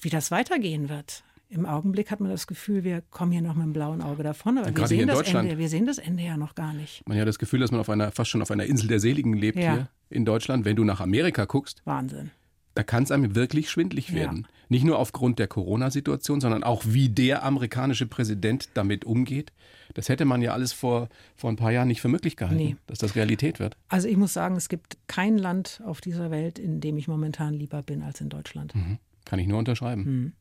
[0.00, 1.24] wie das weitergehen wird.
[1.48, 4.58] Im Augenblick hat man das Gefühl, wir kommen hier noch mit dem blauen Auge davon,
[4.58, 7.06] aber wir sehen, das Ende, wir sehen das Ende ja noch gar nicht.
[7.06, 8.98] Man hat ja das Gefühl, dass man auf einer, fast schon auf einer Insel der
[8.98, 9.72] Seligen lebt ja.
[9.74, 10.64] hier in Deutschland.
[10.64, 12.30] Wenn du nach Amerika guckst, Wahnsinn.
[12.74, 14.42] Da kann es einem wirklich schwindlig werden.
[14.42, 14.48] Ja.
[14.68, 19.52] Nicht nur aufgrund der Corona-Situation, sondern auch wie der amerikanische Präsident damit umgeht.
[19.92, 22.76] Das hätte man ja alles vor, vor ein paar Jahren nicht für möglich gehalten, nee.
[22.86, 23.76] dass das Realität wird.
[23.88, 27.54] Also ich muss sagen, es gibt kein Land auf dieser Welt, in dem ich momentan
[27.54, 28.74] lieber bin als in Deutschland.
[28.74, 28.98] Mhm.
[29.24, 30.02] Kann ich nur unterschreiben.
[30.04, 30.32] Mhm.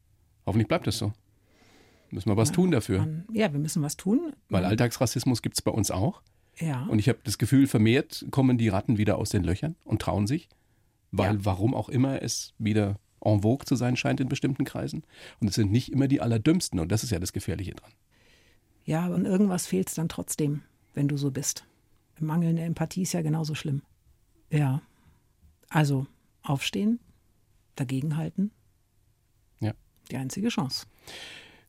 [0.45, 1.13] Hoffentlich bleibt es so.
[2.11, 2.99] Müssen wir was ja, tun dafür.
[2.99, 4.33] Man, ja, wir müssen was tun.
[4.49, 6.21] Weil Alltagsrassismus gibt es bei uns auch.
[6.59, 6.85] Ja.
[6.85, 10.27] Und ich habe das Gefühl, vermehrt kommen die Ratten wieder aus den Löchern und trauen
[10.27, 10.47] sich.
[11.11, 11.45] Weil ja.
[11.45, 15.03] warum auch immer es wieder en vogue zu sein scheint in bestimmten Kreisen.
[15.39, 16.79] Und es sind nicht immer die Allerdümmsten.
[16.79, 17.91] Und das ist ja das Gefährliche dran.
[18.85, 20.61] Ja, und irgendwas fehlt es dann trotzdem,
[20.93, 21.65] wenn du so bist.
[22.19, 23.81] Mangelnde Empathie ist ja genauso schlimm.
[24.51, 24.81] Ja.
[25.69, 26.05] Also
[26.43, 26.99] aufstehen,
[27.75, 28.51] dagegenhalten,
[30.13, 30.85] die einzige Chance.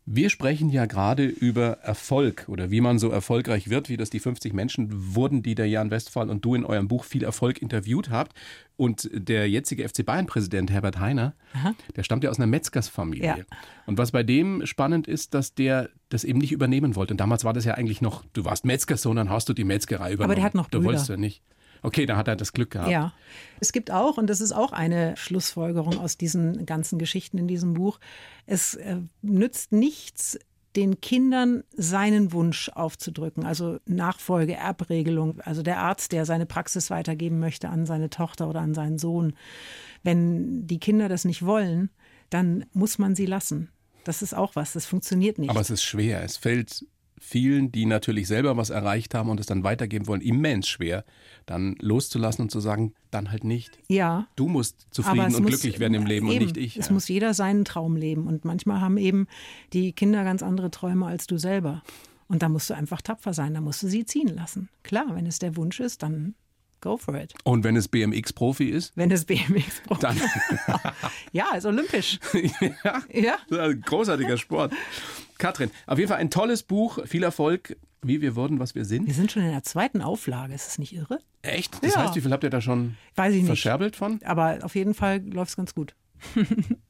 [0.07, 4.19] Wir sprechen ja gerade über Erfolg oder wie man so erfolgreich wird, wie das die
[4.19, 8.11] 50 Menschen wurden, die der Jan Westphal und du in eurem Buch viel Erfolg interviewt
[8.11, 8.37] habt.
[8.77, 11.75] Und der jetzige FC Bayern-Präsident Herbert Heiner, Aha.
[11.97, 13.25] der stammt ja aus einer Metzgersfamilie.
[13.25, 13.37] Ja.
[13.87, 17.15] Und was bei dem spannend ist, dass der das eben nicht übernehmen wollte.
[17.15, 20.13] Und damals war das ja eigentlich noch, du warst Metzgersohn, dann hast du die Metzgerei
[20.13, 20.33] übernommen.
[20.33, 20.81] Aber der hat noch Brüder.
[20.81, 21.41] Du wolltest ja nicht.
[21.85, 22.91] Okay, da hat er das Glück gehabt.
[22.91, 23.13] Ja.
[23.61, 27.75] Es gibt auch, und das ist auch eine Schlussfolgerung aus diesen ganzen Geschichten in diesem
[27.75, 28.01] Buch,
[28.47, 30.39] es äh, nützt nichts,
[30.77, 37.39] den Kindern seinen Wunsch aufzudrücken, also Nachfolge, Erbregelung, also der Arzt, der seine Praxis weitergeben
[37.39, 39.35] möchte an seine Tochter oder an seinen Sohn.
[40.03, 41.91] Wenn die Kinder das nicht wollen,
[42.31, 43.71] dann muss man sie lassen.
[44.05, 45.51] Das ist auch was, das funktioniert nicht.
[45.51, 46.87] Aber es ist schwer, es fällt
[47.25, 51.05] vielen, die natürlich selber was erreicht haben und es dann weitergeben wollen, immens schwer,
[51.47, 53.79] dann loszulassen und zu sagen, dann halt nicht.
[53.89, 54.29] Ja.
[54.37, 56.77] Du musst zufrieden und muss, glücklich werden im Leben eben, und nicht ich.
[56.77, 56.93] Es ja.
[56.93, 58.27] muss jeder seinen Traum leben.
[58.27, 59.27] Und manchmal haben eben
[59.73, 61.83] die Kinder ganz andere Träume als du selber.
[62.29, 64.69] Und da musst du einfach tapfer sein, da musst du sie ziehen lassen.
[64.83, 66.35] Klar, wenn es der Wunsch ist, dann
[66.85, 67.35] go for it.
[67.43, 68.93] Und wenn es BMX-Profi ist?
[68.97, 70.21] Wenn es BMX-Profi Dann.
[71.33, 72.19] ja, ist olympisch.
[72.85, 73.35] ja, ja.
[73.49, 74.73] Ist ein großartiger Sport.
[75.39, 79.07] Katrin, auf jeden Fall ein tolles Buch, viel Erfolg, wie wir wurden, was wir sind.
[79.07, 81.19] Wir sind schon in der zweiten Auflage, ist das nicht irre?
[81.43, 81.83] Echt?
[81.83, 82.03] Das Ja.
[82.05, 83.47] heißt, wie viel habt ihr da schon Weiß ich nicht.
[83.47, 84.21] verscherbelt von?
[84.25, 85.95] Aber auf jeden Fall läuft es ganz gut.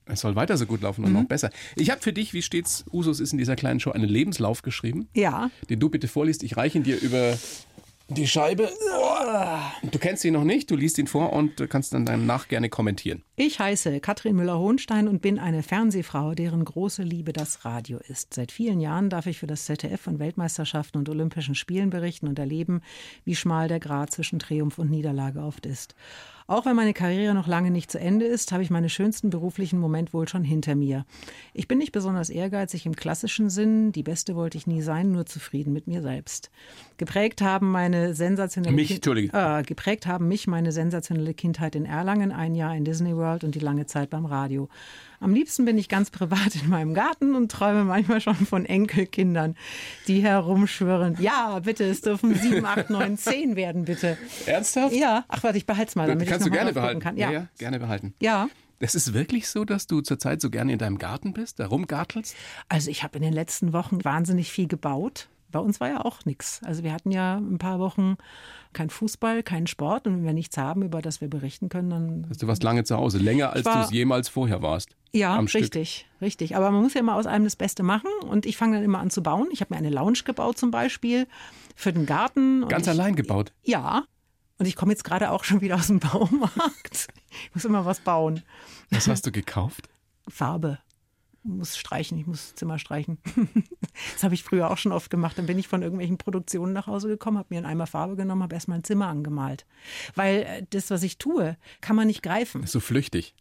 [0.07, 1.21] Es soll weiter so gut laufen und Mhm.
[1.21, 1.49] noch besser.
[1.77, 5.09] Ich habe für dich, wie stets Usus ist in dieser kleinen Show, einen Lebenslauf geschrieben,
[5.15, 6.43] Ja, den du bitte vorliest.
[6.43, 7.39] Ich reiche ihn dir über
[8.09, 8.71] die Scheibe.
[9.83, 13.23] Du kennst ihn noch nicht, du liest ihn vor und kannst dann danach gerne kommentieren.
[13.37, 18.35] Ich heiße Katrin Müller-Hohenstein und bin eine Fernsehfrau, deren große Liebe das Radio ist.
[18.35, 22.39] Seit vielen Jahren darf ich für das ZDF von Weltmeisterschaften und Olympischen Spielen berichten und
[22.39, 22.83] erleben,
[23.25, 25.95] wie schmal der Grat zwischen Triumph und Niederlage oft ist.
[26.47, 29.79] Auch wenn meine Karriere noch lange nicht zu Ende ist, habe ich meine schönsten beruflichen
[29.79, 31.07] Moment wohl schon hinter mir.
[31.55, 33.93] Ich bin nicht besonders ehrgeizig im klassischen Sinn.
[33.93, 36.51] Die Beste wollte ich nie sein, nur zufrieden mit mir selbst.
[36.99, 39.31] Geprägt haben meine sensationelle Mich, Kin- Entschuldige.
[39.33, 43.55] äh, geprägt haben mich meine sensationelle Kindheit in Erlangen, ein Jahr in Disney World und
[43.55, 44.69] die lange Zeit beim Radio.
[45.21, 49.57] Am liebsten bin ich ganz privat in meinem Garten und träume manchmal schon von Enkelkindern,
[50.09, 51.17] die herumschwirren.
[51.21, 54.19] Ja, bitte, es dürfen sieben, acht, neun, zehn werden, bitte.
[54.47, 54.95] Ernsthaft?
[54.95, 57.01] Ja, ach warte, ich behalte es mal, damit Kannst ich du gerne behalten.
[57.01, 57.17] kann.
[57.17, 57.31] Ja.
[57.31, 58.15] ja, gerne behalten.
[58.21, 58.49] ja.
[58.81, 62.35] Es ist wirklich so, dass du zurzeit so gerne in deinem Garten bist, da rumgartelst?
[62.69, 65.29] Also ich habe in den letzten Wochen wahnsinnig viel gebaut.
[65.55, 66.61] Bei uns war ja auch nichts.
[66.65, 68.17] Also wir hatten ja ein paar Wochen
[68.73, 70.09] kein Fußball, keinen Sport.
[70.09, 72.97] Und wenn wir nichts haben, über das wir berichten können, dann Du warst lange zu
[72.97, 74.97] Hause, länger als du es jemals vorher warst.
[75.13, 75.63] Ja, am Stück.
[75.63, 76.57] richtig, richtig.
[76.57, 78.99] Aber man muss ja immer aus allem das Beste machen und ich fange dann immer
[78.99, 79.47] an zu bauen.
[79.53, 81.29] Ich habe mir eine Lounge gebaut zum Beispiel
[81.77, 82.67] für den Garten.
[82.67, 83.53] Ganz ich, allein gebaut.
[83.63, 84.03] Ja.
[84.59, 87.07] Und ich komme jetzt gerade auch schon wieder aus dem Baumarkt.
[87.31, 88.43] Ich muss immer was bauen.
[88.91, 89.89] Was hast du gekauft?
[90.27, 90.79] Farbe.
[91.45, 93.19] Ich muss streichen, ich muss Zimmer streichen.
[94.15, 95.39] Das habe ich früher auch schon oft gemacht.
[95.39, 98.43] Dann bin ich von irgendwelchen Produktionen nach Hause gekommen, habe mir einen Eimer Farbe genommen,
[98.43, 99.67] habe erstmal ein Zimmer angemalt.
[100.17, 102.65] Weil äh, das, was ich tue, kann man nicht greifen.
[102.65, 103.35] Ist so flüchtig.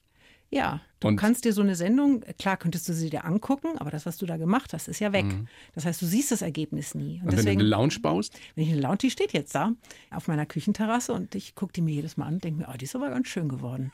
[0.52, 3.90] Ja, du Und- kannst dir so eine Sendung, klar könntest du sie dir angucken, aber
[3.90, 5.26] das, was du da gemacht hast, ist ja weg.
[5.74, 7.16] Das heißt, du siehst das Ergebnis nie.
[7.16, 9.56] Und, Und wenn deswegen, du eine Lounge baust, wenn ich eine Lounge, die steht jetzt
[9.56, 9.72] da
[10.12, 12.78] auf meiner Küchenterrasse und ich gucke die mir jedes Mal an und denke mir, oh,
[12.78, 13.92] die ist aber ganz schön geworden.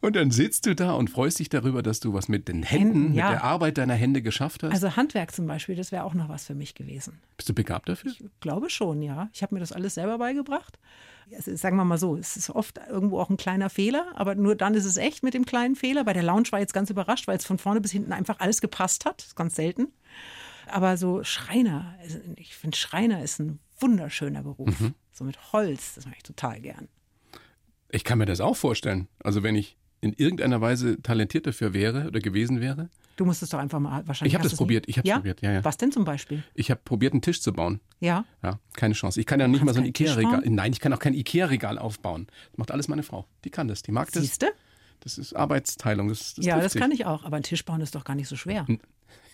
[0.00, 3.02] Und dann sitzt du da und freust dich darüber, dass du was mit den Händen,
[3.02, 3.30] Händen, ja.
[3.30, 4.72] mit der Arbeit deiner Hände geschafft hast.
[4.72, 7.20] Also Handwerk zum Beispiel, das wäre auch noch was für mich gewesen.
[7.36, 8.12] Bist du begabt dafür?
[8.40, 9.28] Glaube schon, ja.
[9.32, 10.78] Ich habe mir das alles selber beigebracht.
[11.36, 14.56] Also, sagen wir mal so, es ist oft irgendwo auch ein kleiner Fehler, aber nur
[14.56, 16.04] dann ist es echt mit dem kleinen Fehler.
[16.04, 18.40] Bei der Lounge war ich jetzt ganz überrascht, weil es von vorne bis hinten einfach
[18.40, 19.18] alles gepasst hat.
[19.18, 19.88] Das ist ganz selten.
[20.66, 24.74] Aber so Schreiner, also ich finde Schreiner ist ein wunderschöner Beruf.
[25.12, 26.88] So mit Holz, das mache ich total gern.
[27.92, 29.08] Ich kann mir das auch vorstellen.
[29.22, 32.88] Also wenn ich in irgendeiner Weise talentiert dafür wäre oder gewesen wäre.
[33.16, 34.32] Du musst es doch einfach mal wahrscheinlich.
[34.32, 35.16] Ich habe das probiert, ich habe ja?
[35.16, 35.64] probiert, ja, ja.
[35.64, 36.42] Was denn zum Beispiel?
[36.54, 37.80] Ich habe probiert, einen Tisch zu bauen.
[38.00, 38.24] Ja.
[38.42, 39.20] Ja, keine Chance.
[39.20, 40.42] Ich kann ja nicht mal so ein Ikea-Regal.
[40.46, 42.28] Nein, ich kann auch kein Ikea-Regal aufbauen.
[42.50, 43.26] Das macht alles meine Frau.
[43.44, 43.82] Die kann das.
[43.82, 44.22] Die mag das.
[44.22, 44.46] Siehst du?
[45.00, 46.08] Das ist Arbeitsteilung.
[46.08, 47.24] Das, das Ja, das kann ich auch.
[47.24, 48.66] Aber ein Tisch bauen ist doch gar nicht so schwer.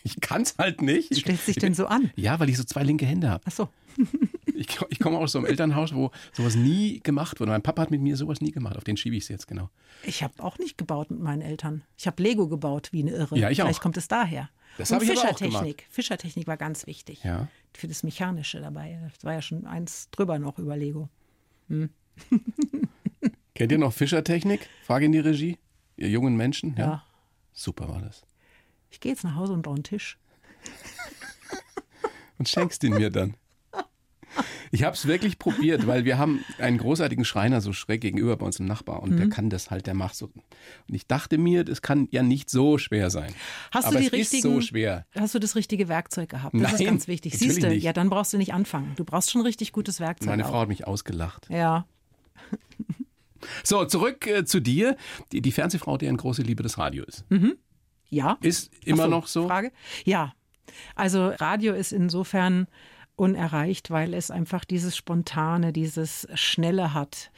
[0.06, 1.10] Ich kann es halt nicht.
[1.10, 2.12] Was stellt sich ich denn so an?
[2.14, 3.42] Ja, weil ich so zwei linke Hände habe.
[3.46, 3.68] Ach so.
[4.58, 7.52] Ich, ich komme aus so einem Elternhaus, wo sowas nie gemacht wurde.
[7.52, 8.78] Mein Papa hat mit mir sowas nie gemacht.
[8.78, 9.68] Auf den schiebe ich es jetzt genau.
[10.02, 11.82] Ich habe auch nicht gebaut mit meinen Eltern.
[11.98, 13.38] Ich habe Lego gebaut wie eine Irre.
[13.38, 13.82] Ja, ich Vielleicht auch.
[13.82, 14.48] kommt es daher.
[14.78, 15.84] Das Und habe auch Fischertechnik.
[15.90, 17.22] Fischertechnik war ganz wichtig.
[17.22, 17.48] Ja.
[17.74, 18.98] Für das Mechanische dabei.
[19.12, 21.10] Das war ja schon eins drüber noch über Lego.
[23.54, 24.70] Kennt ihr noch Fischertechnik?
[24.86, 25.58] Frage in die Regie.
[25.98, 26.76] Ihr jungen Menschen?
[26.78, 26.86] Ja.
[26.86, 27.04] Ja.
[27.52, 28.22] Super war das.
[28.90, 30.18] Ich gehe jetzt nach Hause und baue einen Tisch.
[32.38, 33.34] und schenkst ihn mir dann.
[34.70, 38.44] Ich habe es wirklich probiert, weil wir haben einen großartigen Schreiner so schräg gegenüber bei
[38.44, 39.16] uns im Nachbar und Mhm.
[39.16, 40.26] der kann das halt, der macht so.
[40.26, 43.32] Und ich dachte mir, das kann ja nicht so schwer sein.
[43.70, 45.06] Hast Aber du die es richtigen, ist so schwer.
[45.14, 46.54] Hast du das richtige Werkzeug gehabt?
[46.54, 47.38] Das ist Nein, ganz wichtig.
[47.38, 47.84] Siehst du, nicht.
[47.84, 48.92] ja, dann brauchst du nicht anfangen.
[48.96, 50.28] Du brauchst schon richtig gutes Werkzeug.
[50.28, 50.50] Meine auch.
[50.50, 51.48] Frau hat mich ausgelacht.
[51.48, 51.86] Ja.
[53.62, 54.96] So, zurück äh, zu dir.
[55.32, 57.24] Die, die Fernsehfrau, die eine große Liebe des Radio ist.
[58.08, 58.38] Ja.
[58.40, 59.46] Ist immer so, noch so?
[59.46, 59.72] Frage?
[60.04, 60.32] Ja.
[60.94, 62.66] Also Radio ist insofern
[63.16, 67.30] unerreicht, weil es einfach dieses Spontane, dieses Schnelle hat.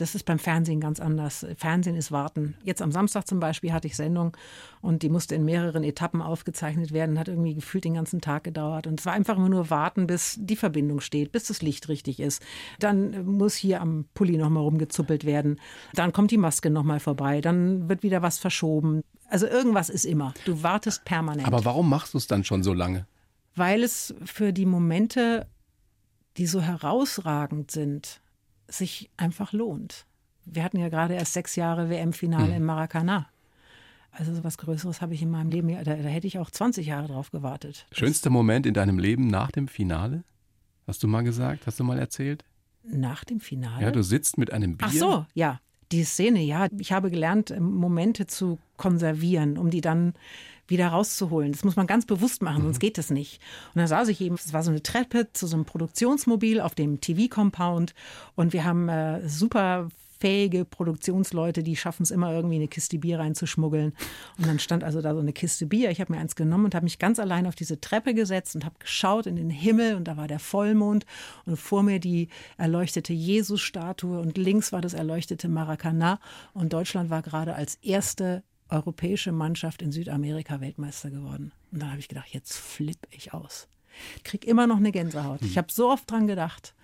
[0.00, 1.44] Das ist beim Fernsehen ganz anders.
[1.56, 2.54] Fernsehen ist Warten.
[2.64, 4.34] Jetzt am Samstag zum Beispiel hatte ich Sendung
[4.80, 8.86] und die musste in mehreren Etappen aufgezeichnet werden, hat irgendwie gefühlt den ganzen Tag gedauert.
[8.86, 12.18] Und es war einfach immer nur warten, bis die Verbindung steht, bis das Licht richtig
[12.18, 12.42] ist.
[12.78, 15.60] Dann muss hier am Pulli nochmal rumgezuppelt werden.
[15.92, 17.42] Dann kommt die Maske nochmal vorbei.
[17.42, 19.02] Dann wird wieder was verschoben.
[19.30, 20.34] Also irgendwas ist immer.
[20.44, 21.46] Du wartest permanent.
[21.46, 23.06] Aber warum machst du es dann schon so lange?
[23.54, 25.46] weil es für die Momente,
[26.36, 28.20] die so herausragend sind,
[28.68, 30.06] sich einfach lohnt.
[30.44, 32.56] Wir hatten ja gerade erst sechs Jahre WM-Finale mhm.
[32.56, 33.28] im Maracana.
[34.12, 36.86] Also so was Größeres habe ich in meinem Leben, da, da hätte ich auch 20
[36.86, 37.86] Jahre drauf gewartet.
[37.92, 40.24] Schönster Moment in deinem Leben nach dem Finale?
[40.86, 41.66] Hast du mal gesagt?
[41.66, 42.44] Hast du mal erzählt?
[42.82, 43.84] Nach dem Finale?
[43.84, 44.88] Ja, du sitzt mit einem Bier.
[44.88, 45.60] Ach so, ja.
[45.92, 46.68] Die Szene, ja.
[46.78, 50.14] Ich habe gelernt, Momente zu konservieren, um die dann
[50.68, 51.52] wieder rauszuholen.
[51.52, 52.80] Das muss man ganz bewusst machen, sonst mhm.
[52.80, 53.40] geht das nicht.
[53.74, 56.74] Und da saß ich eben, es war so eine Treppe zu so einem Produktionsmobil auf
[56.74, 57.94] dem TV-Compound
[58.36, 59.88] und wir haben äh, super
[60.20, 63.94] fähige Produktionsleute, die schaffen es immer irgendwie eine Kiste Bier reinzuschmuggeln.
[64.38, 65.90] Und dann stand also da so eine Kiste Bier.
[65.90, 68.64] Ich habe mir eins genommen und habe mich ganz allein auf diese Treppe gesetzt und
[68.64, 71.06] habe geschaut in den Himmel und da war der Vollmond
[71.46, 72.28] und vor mir die
[72.58, 76.20] erleuchtete Jesus-Statue und links war das erleuchtete Maracana
[76.52, 81.52] und Deutschland war gerade als erste europäische Mannschaft in Südamerika Weltmeister geworden.
[81.72, 83.68] Und dann habe ich gedacht, jetzt flippe ich aus.
[84.16, 85.42] Ich kriege immer noch eine Gänsehaut.
[85.42, 85.56] Ich hm.
[85.56, 86.74] habe so oft dran gedacht.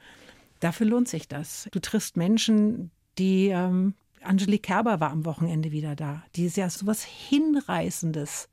[0.61, 1.68] Dafür lohnt sich das.
[1.70, 6.22] Du triffst Menschen, die ähm, Angelique Kerber war am Wochenende wieder da.
[6.35, 8.48] Die ist ja so was Hinreißendes.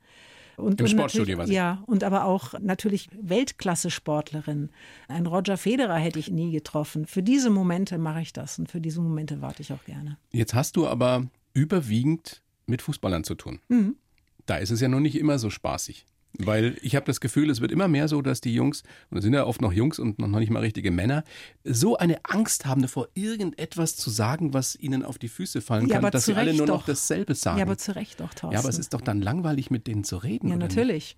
[0.55, 4.69] Und, Im und Sportstudio, was Ja, und aber auch natürlich Weltklasse-Sportlerin.
[5.07, 7.07] Ein Roger Federer hätte ich nie getroffen.
[7.07, 10.17] Für diese Momente mache ich das und für diese Momente warte ich auch gerne.
[10.31, 13.59] Jetzt hast du aber überwiegend mit Fußballern zu tun.
[13.67, 13.95] Mhm.
[14.45, 16.05] Da ist es ja noch nicht immer so spaßig.
[16.39, 19.23] Weil ich habe das Gefühl, es wird immer mehr so, dass die Jungs, und es
[19.23, 21.23] sind ja oft noch Jungs und noch nicht mal richtige Männer,
[21.63, 25.99] so eine Angst haben, vor irgendetwas zu sagen, was ihnen auf die Füße fallen ja,
[25.99, 26.79] kann, dass sie alle nur doch.
[26.79, 27.59] noch dasselbe sagen.
[27.59, 28.51] Ja, aber zu Recht doch, Thorsten.
[28.51, 30.49] Ja, aber es ist doch dann langweilig, mit denen zu reden.
[30.49, 31.17] Ja, natürlich.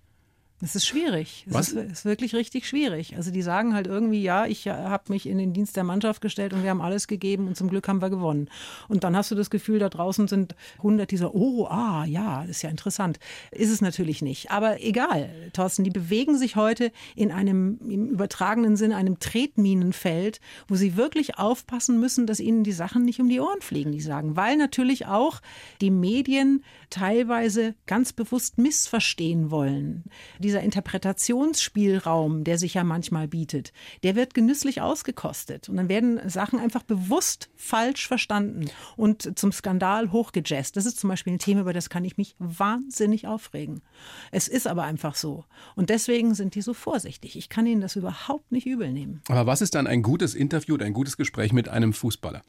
[0.62, 1.44] Es ist schwierig.
[1.50, 3.14] Es ist, ist, wirklich richtig schwierig.
[3.14, 6.54] Also die sagen halt irgendwie, ja, ich habe mich in den Dienst der Mannschaft gestellt
[6.54, 8.48] und wir haben alles gegeben und zum Glück haben wir gewonnen.
[8.88, 12.62] Und dann hast du das Gefühl, da draußen sind hundert dieser, oh, ah, ja, ist
[12.62, 13.18] ja interessant.
[13.50, 14.50] Ist es natürlich nicht.
[14.50, 20.76] Aber egal, Thorsten, die bewegen sich heute in einem, im übertragenen Sinne, einem Tretminenfeld, wo
[20.76, 24.36] sie wirklich aufpassen müssen, dass ihnen die Sachen nicht um die Ohren fliegen, die sagen.
[24.36, 25.42] Weil natürlich auch
[25.82, 30.04] die Medien teilweise ganz bewusst missverstehen wollen
[30.46, 33.72] dieser Interpretationsspielraum, der sich ja manchmal bietet,
[34.04, 35.68] der wird genüsslich ausgekostet.
[35.68, 40.76] Und dann werden Sachen einfach bewusst falsch verstanden und zum Skandal hochgejazzt.
[40.76, 43.82] Das ist zum Beispiel ein Thema, über das kann ich mich wahnsinnig aufregen.
[44.30, 45.44] Es ist aber einfach so.
[45.74, 47.36] Und deswegen sind die so vorsichtig.
[47.36, 49.22] Ich kann ihnen das überhaupt nicht übel nehmen.
[49.28, 52.42] Aber was ist dann ein gutes Interview oder ein gutes Gespräch mit einem Fußballer?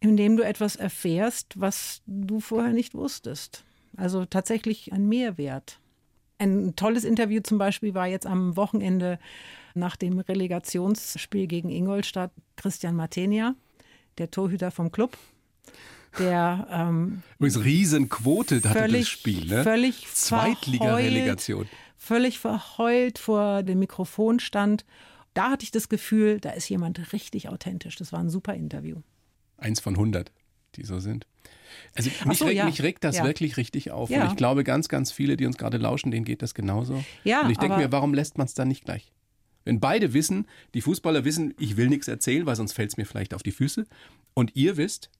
[0.00, 3.64] Indem du etwas erfährst, was du vorher nicht wusstest.
[3.98, 5.78] Also tatsächlich ein Mehrwert.
[6.40, 9.18] Ein tolles Interview zum Beispiel war jetzt am Wochenende
[9.74, 13.54] nach dem Relegationsspiel gegen Ingolstadt Christian Martenia,
[14.16, 15.18] der Torhüter vom Club.
[16.18, 19.62] Der ähm, Übrigens Riesenquote hatte völlig, das Spiel, ne?
[19.62, 21.68] Völlig Zweitliga-Relegation.
[21.98, 24.86] Völlig verheult vor dem Mikrofon stand.
[25.34, 27.96] Da hatte ich das Gefühl, da ist jemand richtig authentisch.
[27.96, 29.02] Das war ein super Interview.
[29.58, 30.32] Eins von 100,
[30.76, 31.26] die so sind.
[31.94, 32.64] Also mich, so, regt, ja.
[32.64, 33.24] mich regt das ja.
[33.24, 34.10] wirklich richtig auf.
[34.10, 34.22] Ja.
[34.22, 37.02] Und ich glaube, ganz, ganz viele, die uns gerade lauschen, denen geht das genauso.
[37.24, 39.12] Ja, und ich denke mir, warum lässt man es dann nicht gleich?
[39.64, 43.04] Wenn beide wissen, die Fußballer wissen, ich will nichts erzählen, weil sonst fällt es mir
[43.04, 43.86] vielleicht auf die Füße.
[44.34, 45.10] Und ihr wisst,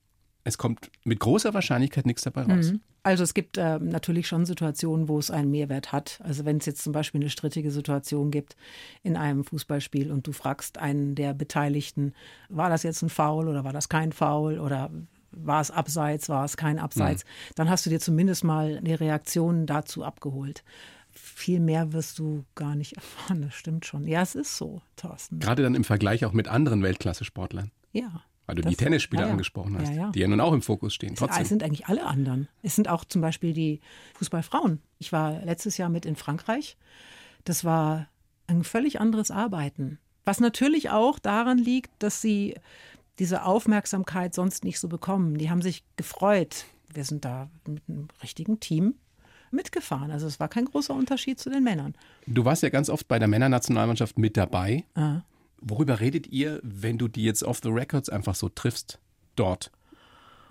[0.43, 2.71] es kommt mit großer Wahrscheinlichkeit nichts dabei raus.
[2.71, 2.81] Mhm.
[3.03, 6.19] Also es gibt äh, natürlich schon Situationen, wo es einen Mehrwert hat.
[6.23, 8.55] Also wenn es jetzt zum Beispiel eine strittige Situation gibt
[9.01, 12.13] in einem Fußballspiel und du fragst einen der Beteiligten,
[12.49, 14.91] war das jetzt ein Foul oder war das kein Foul oder
[15.31, 17.53] war es abseits, war es kein Abseits, mhm.
[17.55, 20.63] dann hast du dir zumindest mal eine Reaktion dazu abgeholt.
[21.11, 24.07] Viel mehr wirst du gar nicht erfahren, das stimmt schon.
[24.07, 25.39] Ja, es ist so, Thorsten.
[25.39, 27.71] Gerade dann im Vergleich auch mit anderen Weltklasse-Sportlern.
[27.91, 28.23] Ja.
[28.45, 29.31] Weil du das, die Tennisspieler ja, ja.
[29.33, 30.11] angesprochen hast, ja, ja.
[30.11, 31.15] die ja nun auch im Fokus stehen.
[31.15, 31.41] Trotzdem.
[31.41, 32.47] Es sind eigentlich alle anderen.
[32.61, 33.81] Es sind auch zum Beispiel die
[34.15, 34.81] Fußballfrauen.
[34.99, 36.77] Ich war letztes Jahr mit in Frankreich.
[37.43, 38.07] Das war
[38.47, 39.99] ein völlig anderes Arbeiten.
[40.25, 42.55] Was natürlich auch daran liegt, dass sie
[43.21, 45.37] diese Aufmerksamkeit sonst nicht so bekommen.
[45.37, 46.65] Die haben sich gefreut.
[46.91, 48.95] Wir sind da mit einem richtigen Team
[49.51, 50.09] mitgefahren.
[50.09, 51.93] Also es war kein großer Unterschied zu den Männern.
[52.25, 54.85] Du warst ja ganz oft bei der Männernationalmannschaft mit dabei.
[54.95, 55.21] Ah.
[55.61, 58.97] Worüber redet ihr, wenn du die jetzt off the records einfach so triffst
[59.35, 59.71] dort?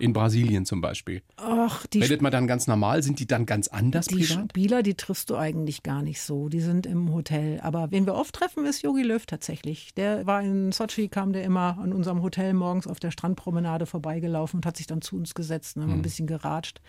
[0.01, 1.21] In Brasilien zum Beispiel.
[1.37, 3.03] Ach, die Redet man dann ganz normal?
[3.03, 4.49] Sind die dann ganz anders die privat?
[4.49, 6.49] Spieler, die triffst du eigentlich gar nicht so.
[6.49, 7.59] Die sind im Hotel.
[7.61, 9.93] Aber wen wir oft treffen, ist Yogi Löw tatsächlich.
[9.93, 14.57] Der war in Sochi, kam der immer an unserem Hotel morgens auf der Strandpromenade vorbeigelaufen
[14.57, 15.99] und hat sich dann zu uns gesetzt und haben hm.
[15.99, 16.81] ein bisschen geratscht.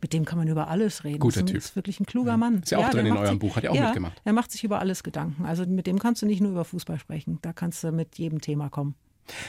[0.00, 1.18] Mit dem kann man über alles reden.
[1.18, 1.56] Guter das Typ.
[1.56, 2.40] ist wirklich ein kluger hm.
[2.40, 2.60] Mann.
[2.62, 4.22] Ist ja auch ja, drin in eurem sich, Buch, hat er auch ja, mitgemacht.
[4.24, 5.44] Er macht sich über alles Gedanken.
[5.44, 7.40] Also mit dem kannst du nicht nur über Fußball sprechen.
[7.42, 8.94] Da kannst du mit jedem Thema kommen.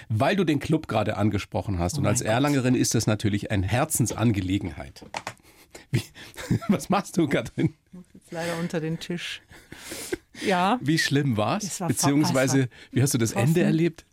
[0.09, 2.27] Weil du den Club gerade angesprochen hast oh und als Gott.
[2.27, 5.05] Erlangerin ist das natürlich eine Herzensangelegenheit.
[5.91, 6.03] Wie,
[6.67, 7.73] was machst du, Katrin?
[8.13, 9.41] Jetzt leider unter den Tisch.
[10.45, 10.79] Ja.
[10.81, 11.63] Wie schlimm war's?
[11.63, 14.05] Es war Beziehungsweise, wie hast du das Ende erlebt?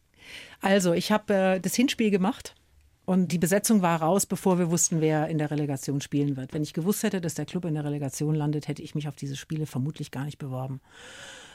[0.61, 2.55] Also, ich habe äh, das Hinspiel gemacht
[3.09, 6.53] und die Besetzung war raus, bevor wir wussten, wer in der Relegation spielen wird.
[6.53, 9.17] Wenn ich gewusst hätte, dass der Club in der Relegation landet, hätte ich mich auf
[9.17, 10.81] diese Spiele vermutlich gar nicht beworben.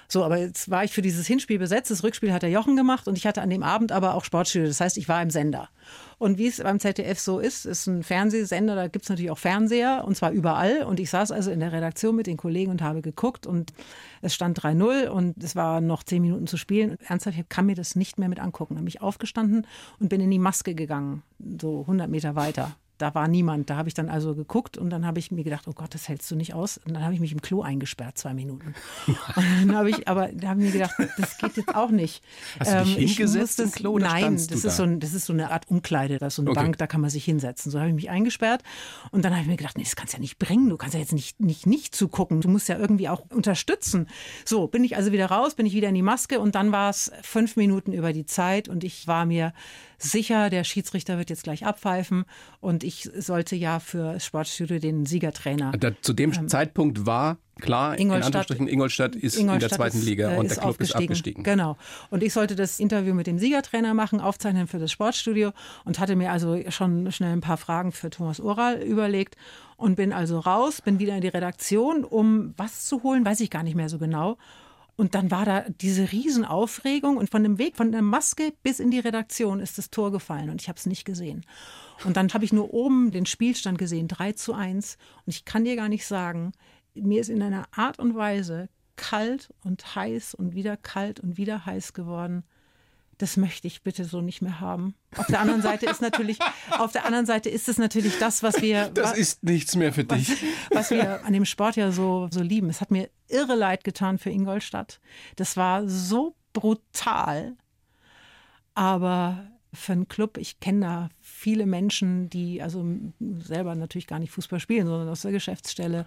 [0.07, 1.91] So, aber jetzt war ich für dieses Hinspiel besetzt.
[1.91, 4.67] Das Rückspiel hat der Jochen gemacht und ich hatte an dem Abend aber auch Sportstudio.
[4.67, 5.69] Das heißt, ich war im Sender.
[6.17, 9.37] Und wie es beim ZDF so ist, ist ein Fernsehsender, da gibt es natürlich auch
[9.37, 10.83] Fernseher und zwar überall.
[10.83, 13.73] Und ich saß also in der Redaktion mit den Kollegen und habe geguckt und
[14.21, 16.91] es stand 3-0 und es war noch zehn Minuten zu spielen.
[16.91, 18.75] Und ernsthaft, ich kann mir das nicht mehr mit angucken.
[18.75, 19.67] Da bin ich aufgestanden
[19.99, 23.69] und bin in die Maske gegangen, so 100 Meter weiter da war niemand.
[23.69, 26.07] Da habe ich dann also geguckt und dann habe ich mir gedacht, oh Gott, das
[26.07, 26.77] hältst du nicht aus.
[26.77, 28.73] Und dann habe ich mich im Klo eingesperrt, zwei Minuten.
[29.07, 32.23] und dann habe ich, aber da habe ich mir gedacht, das geht jetzt auch nicht.
[32.59, 34.69] Hast du dich ähm, hingesetzt im Klo Nein, das ist, da?
[34.69, 36.61] so ein, das ist so eine Art Umkleide, das ist so eine okay.
[36.61, 37.73] Bank, da kann man sich hinsetzen.
[37.73, 38.63] So habe ich mich eingesperrt
[39.11, 40.69] und dann habe ich mir gedacht, nee, das kannst du ja nicht bringen.
[40.69, 42.39] Du kannst ja jetzt nicht, nicht, nicht zugucken.
[42.39, 44.07] Du musst ja irgendwie auch unterstützen.
[44.45, 46.89] So, bin ich also wieder raus, bin ich wieder in die Maske und dann war
[46.89, 49.51] es fünf Minuten über die Zeit und ich war mir
[50.03, 52.25] sicher, der Schiedsrichter wird jetzt gleich abpfeifen
[52.59, 55.71] und ich sollte ja für Sportstudio den Siegertrainer.
[55.71, 59.97] Da, zu dem ähm, Zeitpunkt war klar, Ingolstadt, in Ingolstadt ist Ingolstadt in der zweiten
[59.99, 61.43] ist, Liga äh, und der Club ist abgestiegen.
[61.43, 61.77] Genau.
[62.09, 65.51] Und ich sollte das Interview mit dem Siegertrainer machen, aufzeichnen für das Sportstudio
[65.85, 69.37] und hatte mir also schon schnell ein paar Fragen für Thomas Oral überlegt
[69.77, 73.49] und bin also raus, bin wieder in die Redaktion, um was zu holen, weiß ich
[73.49, 74.37] gar nicht mehr so genau.
[74.95, 78.91] Und dann war da diese Riesenaufregung und von dem Weg von der Maske bis in
[78.91, 81.45] die Redaktion ist das Tor gefallen und ich habe es nicht gesehen.
[82.03, 84.97] Und dann habe ich nur oben den Spielstand gesehen, 3 zu 1.
[85.25, 86.51] Und ich kann dir gar nicht sagen,
[86.93, 91.65] mir ist in einer Art und Weise kalt und heiß und wieder kalt und wieder
[91.65, 92.43] heiß geworden
[93.17, 94.95] das möchte ich bitte so nicht mehr haben.
[95.15, 96.39] Auf der anderen Seite ist natürlich,
[96.71, 98.89] auf der anderen Seite ist es natürlich das, was wir.
[98.89, 100.29] Das was, ist nichts mehr für dich.
[100.69, 102.69] Was, was, wir an dem Sport ja so, so lieben.
[102.69, 104.99] Es hat mir irre leid getan für Ingolstadt.
[105.35, 107.55] Das war so brutal.
[108.75, 112.85] Aber für einen Club, ich kenne da viele Menschen, die also
[113.39, 116.05] selber natürlich gar nicht Fußball spielen, sondern aus der Geschäftsstelle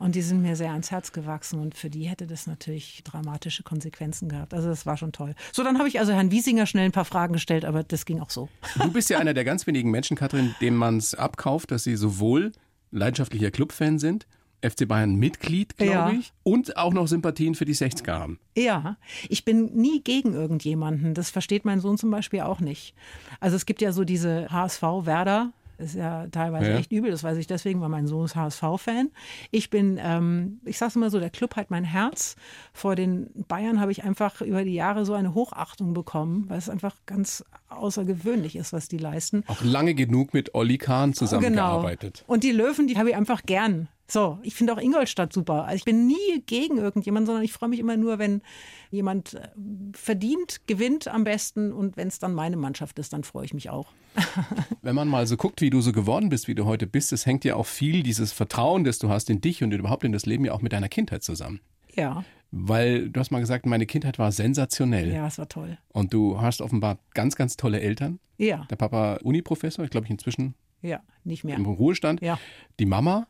[0.00, 3.62] und die sind mir sehr ans Herz gewachsen und für die hätte das natürlich dramatische
[3.62, 4.54] Konsequenzen gehabt.
[4.54, 5.34] Also das war schon toll.
[5.52, 8.18] So, dann habe ich also Herrn Wiesinger schnell ein paar Fragen gestellt, aber das ging
[8.18, 8.48] auch so.
[8.80, 11.96] Du bist ja einer der ganz wenigen Menschen, Katrin, dem man es abkauft, dass sie
[11.96, 12.52] sowohl
[12.90, 14.26] leidenschaftlicher Clubfan sind,
[14.62, 16.10] FC Bayern Mitglied, glaube ja.
[16.10, 18.38] ich, und auch noch Sympathien für die 60er haben.
[18.56, 18.96] Ja,
[19.28, 21.12] ich bin nie gegen irgendjemanden.
[21.12, 22.94] Das versteht mein Sohn zum Beispiel auch nicht.
[23.38, 26.76] Also es gibt ja so diese HSV-Werder ist ja teilweise ja.
[26.76, 29.10] echt übel, das weiß ich deswegen, weil mein Sohn ist HSV-Fan.
[29.50, 32.36] Ich bin, ähm, ich sag's immer so, der Club hat mein Herz.
[32.72, 36.68] Vor den Bayern habe ich einfach über die Jahre so eine Hochachtung bekommen, weil es
[36.68, 39.44] einfach ganz außergewöhnlich ist, was die leisten.
[39.46, 42.20] Auch lange genug mit Olli Kahn zusammengearbeitet.
[42.20, 42.32] Genau.
[42.32, 43.88] Und die Löwen, die habe ich einfach gern.
[44.10, 45.66] So, ich finde auch Ingolstadt super.
[45.66, 48.42] Also ich bin nie gegen irgendjemanden, sondern ich freue mich immer nur, wenn
[48.90, 49.48] jemand äh,
[49.92, 53.70] verdient, gewinnt am besten und wenn es dann meine Mannschaft ist, dann freue ich mich
[53.70, 53.92] auch.
[54.82, 57.24] wenn man mal so guckt, wie du so geworden bist, wie du heute bist, es
[57.24, 60.26] hängt ja auch viel dieses Vertrauen, das du hast in dich und überhaupt in das
[60.26, 61.60] Leben ja auch mit deiner Kindheit zusammen.
[61.94, 62.24] Ja.
[62.50, 65.12] Weil du hast mal gesagt, meine Kindheit war sensationell.
[65.12, 65.78] Ja, es war toll.
[65.92, 68.18] Und du hast offenbar ganz, ganz tolle Eltern.
[68.38, 68.66] Ja.
[68.70, 70.54] Der Papa Uniprofessor, ich glaube ich inzwischen.
[70.82, 71.56] Ja, nicht mehr.
[71.56, 72.20] Im Ruhestand.
[72.22, 72.40] Ja.
[72.80, 73.28] Die Mama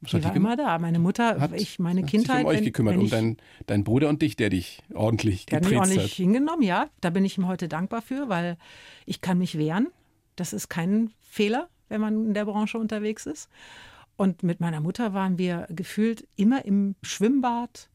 [0.00, 0.78] was die war die immer da.
[0.78, 2.38] Meine Mutter, hat, ich, meine hat Kindheit.
[2.38, 5.46] Sich um euch gekümmert, wenn, wenn um deinen dein Bruder und dich, der dich ordentlich
[5.46, 5.88] der getreten hat.
[5.88, 6.88] mich ordentlich hingenommen, ja.
[7.00, 8.58] Da bin ich ihm heute dankbar für, weil
[9.06, 9.88] ich kann mich wehren.
[10.36, 13.48] Das ist kein Fehler, wenn man in der Branche unterwegs ist.
[14.16, 17.88] Und mit meiner Mutter waren wir gefühlt immer im Schwimmbad,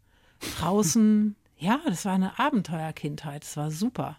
[0.58, 1.36] draußen.
[1.58, 3.44] ja, das war eine Abenteuerkindheit.
[3.44, 4.18] Das war super.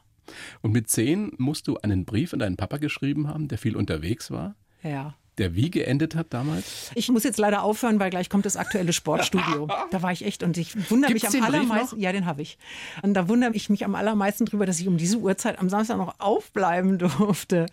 [0.60, 4.30] Und mit zehn musst du einen Brief an deinen Papa geschrieben haben, der viel unterwegs
[4.30, 4.54] war?
[4.84, 6.90] Ja der wie geendet hat damals?
[6.94, 9.68] Ich muss jetzt leider aufhören, weil gleich kommt das aktuelle Sportstudio.
[9.90, 11.98] da war ich echt und ich wundere Gibt's mich am allermeisten.
[11.98, 12.58] Ja, den habe ich.
[13.02, 15.96] Und da wundere ich mich am allermeisten drüber, dass ich um diese Uhrzeit am Samstag
[15.96, 17.66] noch aufbleiben durfte.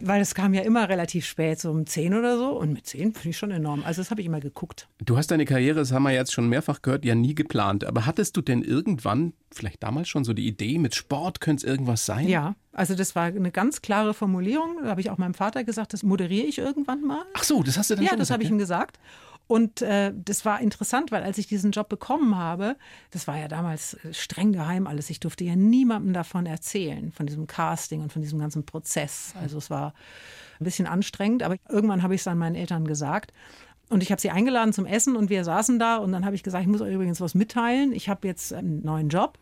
[0.00, 2.50] Weil es kam ja immer relativ spät, so um 10 oder so.
[2.50, 3.82] Und mit 10 finde ich schon enorm.
[3.84, 4.88] Also das habe ich immer geguckt.
[5.04, 7.84] Du hast deine Karriere, das haben wir jetzt schon mehrfach gehört, ja nie geplant.
[7.84, 11.70] Aber hattest du denn irgendwann, vielleicht damals schon so die Idee, mit Sport könnte es
[11.70, 12.28] irgendwas sein?
[12.28, 14.78] Ja, also das war eine ganz klare Formulierung.
[14.82, 17.24] Da habe ich auch meinem Vater gesagt, das moderiere ich irgendwann mal.
[17.34, 18.18] Ach so, das hast du dann ja, schon gesagt?
[18.18, 18.98] Ja, das habe ich ihm gesagt.
[19.52, 22.74] Und äh, das war interessant, weil als ich diesen Job bekommen habe,
[23.10, 25.10] das war ja damals äh, streng geheim alles.
[25.10, 29.34] Ich durfte ja niemandem davon erzählen, von diesem Casting und von diesem ganzen Prozess.
[29.38, 29.92] Also es war
[30.58, 33.34] ein bisschen anstrengend, aber irgendwann habe ich es dann meinen Eltern gesagt.
[33.90, 36.42] Und ich habe sie eingeladen zum Essen und wir saßen da und dann habe ich
[36.42, 37.92] gesagt, ich muss euch übrigens was mitteilen.
[37.92, 39.38] Ich habe jetzt einen neuen Job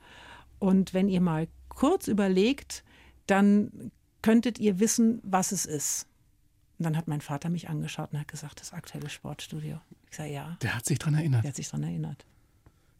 [0.58, 2.82] und wenn ihr mal kurz überlegt,
[3.28, 3.92] dann
[4.22, 6.08] könntet ihr wissen, was es ist.
[6.80, 9.78] Und dann hat mein Vater mich angeschaut und hat gesagt, das aktuelle Sportstudio.
[10.11, 10.56] Ich sage ja.
[10.62, 11.44] Der hat sich daran erinnert.
[11.44, 12.26] Der hat sich daran erinnert.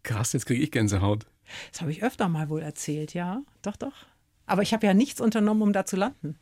[0.03, 1.27] Krass, jetzt kriege ich Gänsehaut.
[1.73, 3.43] Das habe ich öfter mal wohl erzählt, ja.
[3.63, 4.07] Doch, doch.
[4.47, 6.39] Aber ich habe ja nichts unternommen, um da zu landen.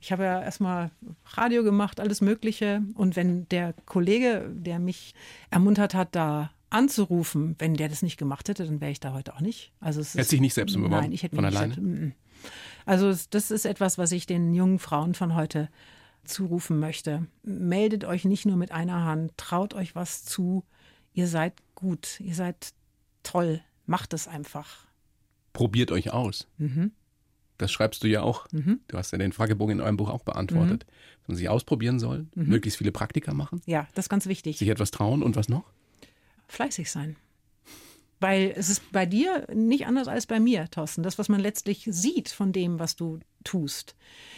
[0.00, 0.90] Ich habe ja erstmal
[1.26, 2.82] Radio gemacht, alles Mögliche.
[2.94, 5.14] Und wenn der Kollege, der mich
[5.50, 9.34] ermuntert hat, da anzurufen, wenn der das nicht gemacht hätte, dann wäre ich da heute
[9.34, 9.72] auch nicht.
[9.80, 10.94] Also es Hätte sich nicht selbst beworben?
[10.94, 11.76] Nein, ich hätte von mich alleine?
[11.80, 12.16] nicht.
[12.86, 15.68] Also das ist etwas, was ich den jungen Frauen von heute
[16.28, 17.26] zurufen möchte.
[17.42, 20.64] Meldet euch nicht nur mit einer Hand, traut euch was zu.
[21.12, 22.72] Ihr seid gut, ihr seid
[23.22, 23.60] toll.
[23.86, 24.86] Macht es einfach.
[25.52, 26.46] Probiert euch aus.
[27.56, 28.46] Das schreibst du ja auch.
[28.52, 30.84] Du hast ja den Fragebogen in eurem Buch auch beantwortet.
[31.20, 34.58] Dass man sich ausprobieren soll, möglichst viele Praktika machen, Ja, das ist ganz wichtig.
[34.58, 35.64] sich etwas trauen und was noch?
[36.50, 37.16] fleißig sein.
[38.20, 41.02] Weil es ist bei dir nicht anders als bei mir, Thorsten.
[41.02, 43.94] Das, was man letztlich sieht von dem, was du tust,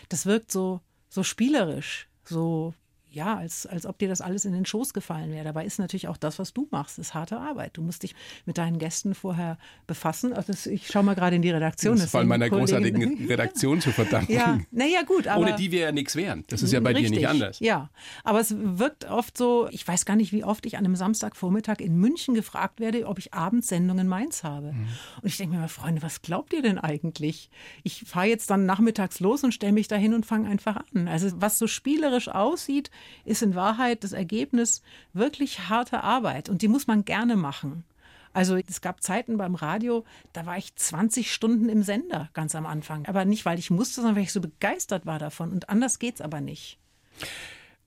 [0.08, 0.80] das wirkt so,
[1.10, 2.72] so spielerisch, so,
[3.10, 5.44] ja, als, als ob dir das alles in den Schoß gefallen wäre.
[5.44, 7.76] Dabei ist natürlich auch das, was du machst, ist harte Arbeit.
[7.76, 8.14] Du musst dich
[8.46, 10.32] mit deinen Gästen vorher befassen.
[10.32, 11.96] Also das, ich schaue mal gerade in die Redaktion.
[11.96, 14.32] Das ist vor allem meiner Kollegen- großartigen Redaktion zu verdanken.
[14.32, 15.42] Ja, naja, gut, aber.
[15.42, 16.44] Ohne die wir ja nichts wären.
[16.48, 17.58] Das ist ja bei dir Richtig, nicht anders.
[17.60, 17.90] Ja,
[18.24, 21.80] aber es wirkt oft so, ich weiß gar nicht, wie oft ich an einem Samstagvormittag
[21.80, 24.72] in München gefragt werde, ob ich abends Sendung in Mainz habe.
[24.72, 24.88] Mhm.
[25.22, 27.50] Und ich denke mir mal, Freunde, was glaubt ihr denn eigentlich?
[27.82, 31.08] Ich fahre jetzt dann nachmittags los und stelle mich dahin und fange einfach an.
[31.08, 32.90] Also was so spielerisch aussieht,
[33.24, 34.82] ist in Wahrheit das Ergebnis
[35.12, 37.84] wirklich harte Arbeit und die muss man gerne machen.
[38.32, 42.64] Also es gab Zeiten beim Radio, da war ich 20 Stunden im Sender ganz am
[42.64, 43.06] Anfang.
[43.06, 45.50] Aber nicht, weil ich musste, sondern weil ich so begeistert war davon.
[45.50, 46.78] Und anders geht's aber nicht.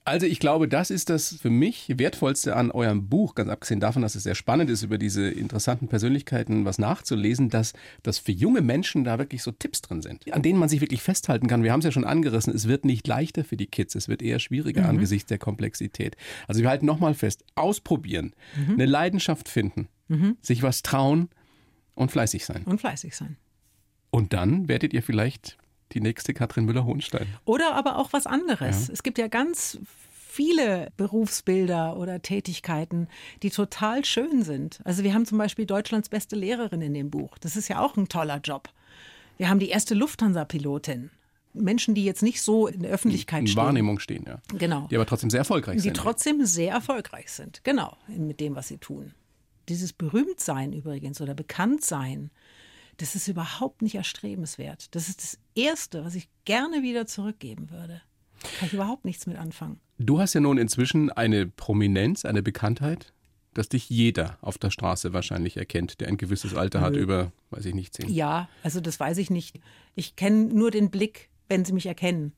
[0.05, 4.01] Also ich glaube, das ist das für mich wertvollste an eurem Buch, ganz abgesehen davon,
[4.01, 8.61] dass es sehr spannend ist, über diese interessanten Persönlichkeiten was nachzulesen, dass, dass für junge
[8.61, 11.63] Menschen da wirklich so Tipps drin sind, an denen man sich wirklich festhalten kann.
[11.63, 14.21] Wir haben es ja schon angerissen, es wird nicht leichter für die Kids, es wird
[14.21, 16.17] eher schwieriger angesichts der Komplexität.
[16.47, 18.33] Also wir halten nochmal fest, ausprobieren,
[18.67, 19.87] eine Leidenschaft finden,
[20.41, 21.29] sich was trauen
[21.95, 22.63] und fleißig sein.
[22.63, 23.37] Und fleißig sein.
[24.09, 25.57] Und dann werdet ihr vielleicht
[25.93, 27.27] die nächste Katrin Müller-Hohenstein.
[27.45, 28.89] Oder aber auch was anderes.
[28.89, 29.79] Es gibt ja ganz
[30.33, 33.07] viele Berufsbilder oder Tätigkeiten,
[33.43, 34.79] die total schön sind.
[34.83, 37.37] Also wir haben zum Beispiel Deutschlands beste Lehrerin in dem Buch.
[37.37, 38.69] Das ist ja auch ein toller Job.
[39.37, 41.11] Wir haben die erste Lufthansa-Pilotin.
[41.53, 43.63] Menschen, die jetzt nicht so in der Öffentlichkeit In stehen.
[43.63, 44.39] Wahrnehmung stehen, ja.
[44.57, 44.87] Genau.
[44.89, 45.97] Die aber trotzdem sehr erfolgreich die sind.
[45.97, 47.63] trotzdem sehr erfolgreich sind.
[47.63, 49.13] Genau, mit dem, was sie tun.
[49.69, 52.31] Dieses Berühmtsein übrigens oder Bekanntsein,
[53.03, 54.95] das ist überhaupt nicht erstrebenswert.
[54.95, 58.01] Das ist das Erste, was ich gerne wieder zurückgeben würde.
[58.57, 59.81] Kann ich überhaupt nichts mit anfangen.
[59.97, 63.11] Du hast ja nun inzwischen eine Prominenz, eine Bekanntheit,
[63.53, 67.65] dass dich jeder auf der Straße wahrscheinlich erkennt, der ein gewisses Alter hat, über, weiß
[67.65, 68.09] ich nicht, zehn.
[68.09, 69.59] Ja, also das weiß ich nicht.
[69.95, 72.31] Ich kenne nur den Blick, wenn sie mich erkennen.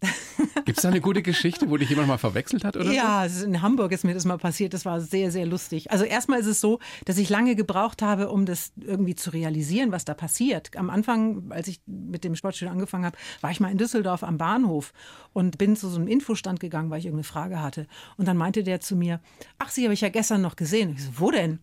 [0.64, 3.42] Gibt es da eine gute Geschichte, wo dich jemand mal verwechselt hat oder Ja, ist
[3.42, 4.72] in Hamburg ist mir das mal passiert.
[4.72, 5.90] Das war sehr, sehr lustig.
[5.90, 9.92] Also erstmal ist es so, dass ich lange gebraucht habe, um das irgendwie zu realisieren,
[9.92, 10.76] was da passiert.
[10.76, 14.38] Am Anfang, als ich mit dem Sportstudio angefangen habe, war ich mal in Düsseldorf am
[14.38, 14.92] Bahnhof
[15.32, 17.86] und bin zu so einem Infostand gegangen, weil ich irgendeine Frage hatte.
[18.16, 19.20] Und dann meinte der zu mir,
[19.58, 20.94] ach, Sie habe ich ja gestern noch gesehen.
[20.94, 21.58] Ich so, wo denn?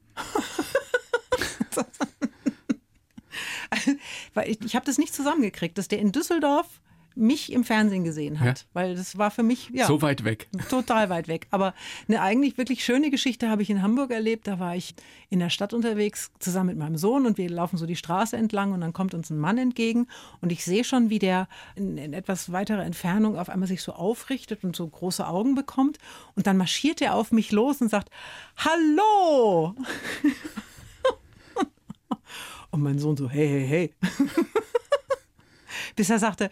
[4.33, 6.81] weil ich, ich habe das nicht zusammengekriegt, dass der in Düsseldorf
[7.17, 8.65] mich im Fernsehen gesehen hat, Ja.
[8.73, 10.47] weil das war für mich ja So weit weg.
[10.69, 11.47] total weit weg.
[11.51, 11.73] Aber
[12.07, 14.47] eine eigentlich wirklich schöne Geschichte habe ich in Hamburg erlebt.
[14.47, 14.93] Da war ich
[15.29, 18.71] in der Stadt unterwegs zusammen mit meinem Sohn und wir laufen so die Straße entlang
[18.71, 20.07] und dann kommt uns ein Mann entgegen
[20.41, 23.91] und ich sehe schon, wie der in, in etwas weiterer Entfernung auf einmal sich so
[23.93, 25.97] aufrichtet und so große Augen bekommt
[26.35, 28.09] und dann marschiert er auf mich los und sagt
[28.57, 29.75] Hallo.
[32.69, 33.93] Und mein Sohn so, hey, hey, hey.
[35.97, 36.49] Bis er sagte,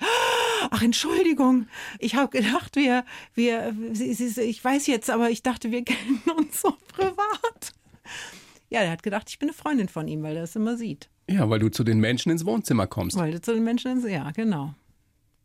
[0.72, 1.68] ach Entschuldigung,
[2.00, 6.76] ich habe gedacht, wir, wir, ich weiß jetzt, aber ich dachte, wir kennen uns so
[6.90, 7.74] privat.
[8.70, 11.10] Ja, er hat gedacht, ich bin eine Freundin von ihm, weil er es immer sieht.
[11.30, 13.18] Ja, weil du zu den Menschen ins Wohnzimmer kommst.
[13.18, 14.74] Weil er zu den Menschen ins, ja, genau.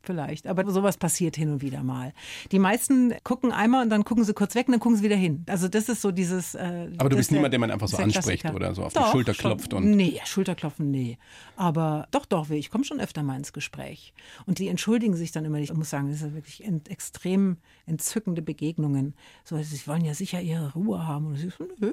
[0.03, 0.47] Vielleicht.
[0.47, 2.15] Aber sowas passiert hin und wieder mal.
[2.53, 5.17] Die meisten gucken einmal und dann gucken sie kurz weg und dann gucken sie wieder
[5.17, 5.45] hin.
[5.47, 6.55] Also das ist so dieses.
[6.55, 8.55] Äh, Aber du bist ist der- niemand, den man einfach so der anspricht Klassiker.
[8.55, 9.51] oder so auf die Doch, Schulter schon.
[9.51, 11.19] klopft und- Nee, Schulterklopfen, nee.
[11.57, 14.15] Aber doch, doch, ich komme schon öfter mal ins Gespräch.
[14.47, 15.71] Und die entschuldigen sich dann immer nicht.
[15.71, 19.15] Ich muss sagen, das sind wirklich extrem entzückende Begegnungen.
[19.45, 21.27] So, sie wollen ja sicher ihre Ruhe haben.
[21.27, 21.93] Und ich so, nö.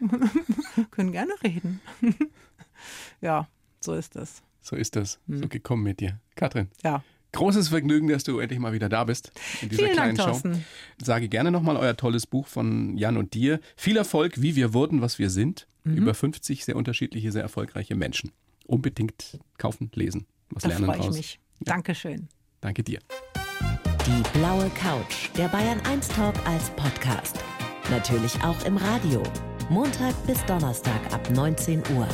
[0.90, 1.80] Können gerne reden.
[3.20, 3.46] ja,
[3.80, 4.42] so ist das.
[4.60, 5.20] So ist das.
[5.28, 5.38] Hm.
[5.38, 6.18] So gekommen mit dir.
[6.34, 6.68] Katrin.
[6.82, 7.04] Ja.
[7.34, 10.40] Großes Vergnügen, dass du endlich mal wieder da bist in dieser Vielen Dank, kleinen Show.
[10.40, 10.64] Thorsten.
[11.02, 13.60] Sage gerne nochmal euer tolles Buch von Jan und dir.
[13.76, 15.66] Viel Erfolg, wie wir wurden, was wir sind.
[15.84, 15.96] Mhm.
[15.96, 18.30] Über 50 sehr unterschiedliche, sehr erfolgreiche Menschen.
[18.66, 21.40] Unbedingt kaufen, lesen, was Da lernen freue ich mich.
[21.60, 22.28] Dankeschön.
[22.60, 23.00] Danke dir.
[24.06, 27.38] Die blaue Couch, der Bayern 1 Talk als Podcast.
[27.90, 29.22] Natürlich auch im Radio.
[29.68, 32.08] Montag bis Donnerstag ab 19 Uhr.